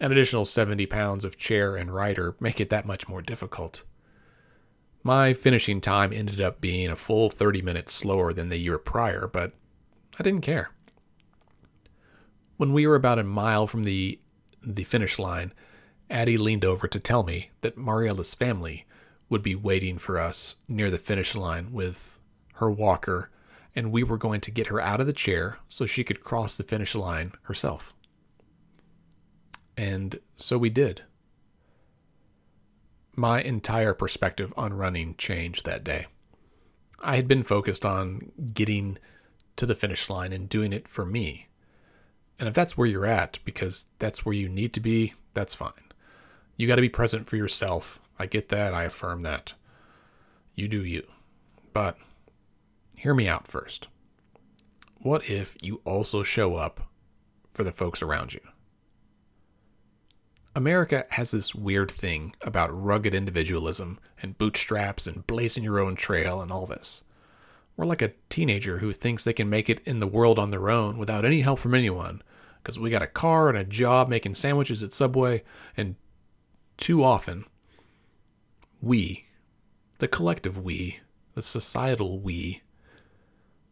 An 0.00 0.12
additional 0.12 0.44
70 0.44 0.86
pounds 0.86 1.24
of 1.24 1.36
chair 1.36 1.76
and 1.76 1.94
rider 1.94 2.36
make 2.40 2.60
it 2.60 2.70
that 2.70 2.86
much 2.86 3.08
more 3.08 3.20
difficult. 3.20 3.84
My 5.02 5.32
finishing 5.32 5.80
time 5.80 6.12
ended 6.12 6.40
up 6.40 6.60
being 6.60 6.88
a 6.88 6.96
full 6.96 7.30
30 7.30 7.62
minutes 7.62 7.92
slower 7.92 8.32
than 8.32 8.48
the 8.48 8.58
year 8.58 8.78
prior, 8.78 9.26
but 9.26 9.52
I 10.18 10.22
didn't 10.22 10.42
care. 10.42 10.70
When 12.56 12.72
we 12.72 12.86
were 12.86 12.96
about 12.96 13.18
a 13.18 13.24
mile 13.24 13.66
from 13.66 13.84
the 13.84 14.18
the 14.60 14.84
finish 14.84 15.18
line, 15.18 15.52
Addie 16.10 16.36
leaned 16.36 16.64
over 16.64 16.88
to 16.88 16.98
tell 16.98 17.22
me 17.22 17.50
that 17.60 17.78
Mariella's 17.78 18.34
family 18.34 18.86
would 19.28 19.42
be 19.42 19.54
waiting 19.54 19.98
for 19.98 20.18
us 20.18 20.56
near 20.66 20.90
the 20.90 20.98
finish 20.98 21.34
line 21.34 21.72
with 21.72 22.18
her 22.54 22.70
walker, 22.70 23.30
and 23.74 23.92
we 23.92 24.02
were 24.02 24.18
going 24.18 24.40
to 24.40 24.50
get 24.50 24.68
her 24.68 24.80
out 24.80 25.00
of 25.00 25.06
the 25.06 25.12
chair 25.12 25.58
so 25.68 25.86
she 25.86 26.04
could 26.04 26.24
cross 26.24 26.56
the 26.56 26.64
finish 26.64 26.94
line 26.94 27.32
herself. 27.42 27.94
And 29.76 30.18
so 30.36 30.58
we 30.58 30.70
did. 30.70 31.02
My 33.14 33.42
entire 33.42 33.94
perspective 33.94 34.52
on 34.56 34.74
running 34.74 35.14
changed 35.16 35.64
that 35.64 35.84
day. 35.84 36.06
I 37.00 37.16
had 37.16 37.28
been 37.28 37.44
focused 37.44 37.84
on 37.84 38.32
getting 38.54 38.98
to 39.56 39.66
the 39.66 39.74
finish 39.74 40.08
line 40.08 40.32
and 40.32 40.48
doing 40.48 40.72
it 40.72 40.88
for 40.88 41.04
me. 41.04 41.48
And 42.38 42.48
if 42.48 42.54
that's 42.54 42.76
where 42.76 42.86
you're 42.86 43.06
at, 43.06 43.38
because 43.44 43.86
that's 43.98 44.24
where 44.24 44.34
you 44.34 44.48
need 44.48 44.72
to 44.74 44.80
be, 44.80 45.14
that's 45.34 45.54
fine. 45.54 45.72
You 46.56 46.66
got 46.66 46.76
to 46.76 46.82
be 46.82 46.88
present 46.88 47.26
for 47.26 47.36
yourself. 47.36 48.00
I 48.18 48.26
get 48.26 48.48
that. 48.48 48.74
I 48.74 48.84
affirm 48.84 49.22
that. 49.22 49.54
You 50.54 50.68
do 50.68 50.84
you. 50.84 51.06
But 51.72 51.98
hear 52.96 53.14
me 53.14 53.28
out 53.28 53.46
first. 53.46 53.88
What 55.00 55.30
if 55.30 55.56
you 55.62 55.80
also 55.84 56.22
show 56.22 56.56
up 56.56 56.90
for 57.52 57.62
the 57.62 57.72
folks 57.72 58.02
around 58.02 58.34
you? 58.34 58.40
America 60.56 61.06
has 61.10 61.30
this 61.30 61.54
weird 61.54 61.88
thing 61.88 62.34
about 62.42 62.70
rugged 62.72 63.14
individualism 63.14 64.00
and 64.20 64.36
bootstraps 64.36 65.06
and 65.06 65.24
blazing 65.26 65.62
your 65.62 65.78
own 65.78 65.94
trail 65.94 66.40
and 66.40 66.50
all 66.50 66.66
this. 66.66 67.04
We're 67.76 67.86
like 67.86 68.02
a 68.02 68.12
teenager 68.28 68.78
who 68.78 68.92
thinks 68.92 69.22
they 69.22 69.32
can 69.32 69.48
make 69.48 69.70
it 69.70 69.80
in 69.84 70.00
the 70.00 70.08
world 70.08 70.36
on 70.36 70.50
their 70.50 70.68
own 70.68 70.98
without 70.98 71.24
any 71.24 71.42
help 71.42 71.60
from 71.60 71.76
anyone 71.76 72.22
because 72.60 72.76
we 72.76 72.90
got 72.90 73.02
a 73.02 73.06
car 73.06 73.48
and 73.48 73.56
a 73.56 73.62
job 73.62 74.08
making 74.08 74.34
sandwiches 74.34 74.82
at 74.82 74.92
Subway 74.92 75.44
and 75.76 75.94
too 76.76 77.04
often, 77.04 77.44
we, 78.80 79.26
the 79.98 80.08
collective 80.08 80.62
we, 80.62 81.00
the 81.34 81.42
societal 81.42 82.20
we, 82.20 82.62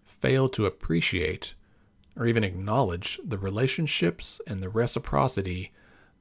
fail 0.04 0.48
to 0.48 0.66
appreciate 0.66 1.54
or 2.16 2.26
even 2.26 2.44
acknowledge 2.44 3.20
the 3.22 3.38
relationships 3.38 4.40
and 4.46 4.62
the 4.62 4.68
reciprocity 4.68 5.72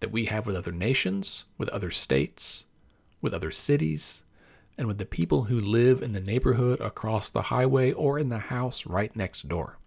that 0.02 0.12
we 0.12 0.26
have 0.26 0.45
with 0.45 0.56
other 0.56 0.71
nations, 0.71 1.45
with 1.58 1.69
other 1.69 1.89
states, 1.89 2.65
with 3.21 3.34
other 3.34 3.52
cities, 3.52 4.24
and 4.78 4.88
with 4.88 4.98
the 4.98 5.06
people 5.06 5.45
who 5.45 5.60
live 5.60 6.02
in 6.02 6.12
the 6.12 6.19
neighborhood 6.19 6.82
across 6.82 7.30
the 7.30 7.43
highway 7.43 7.93
or 7.93 8.19
in 8.19 8.30
the 8.30 8.38
house 8.38 8.86
right 8.86 9.15
next 9.15 9.48
door. 9.48 9.78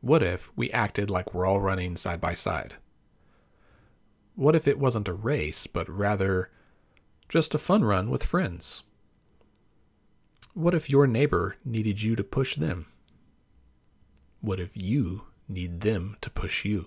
What 0.00 0.22
if 0.22 0.50
we 0.56 0.70
acted 0.70 1.10
like 1.10 1.34
we're 1.34 1.46
all 1.46 1.60
running 1.60 1.96
side 1.96 2.20
by 2.20 2.32
side? 2.32 2.76
What 4.34 4.54
if 4.54 4.66
it 4.66 4.78
wasn't 4.78 5.08
a 5.08 5.14
race, 5.14 5.66
but 5.66 5.88
rather 5.88 6.50
just 7.28 7.54
a 7.54 7.58
fun 7.58 7.84
run 7.84 8.10
with 8.10 8.24
friends? 8.24 8.82
What 10.54 10.74
if 10.74 10.88
your 10.88 11.06
neighbor 11.06 11.56
needed 11.64 12.02
you 12.02 12.16
to 12.16 12.24
push 12.24 12.56
them? 12.56 12.86
What 14.40 14.60
if 14.60 14.70
you 14.74 15.22
need 15.48 15.80
them 15.80 16.16
to 16.20 16.30
push 16.30 16.64
you? 16.64 16.86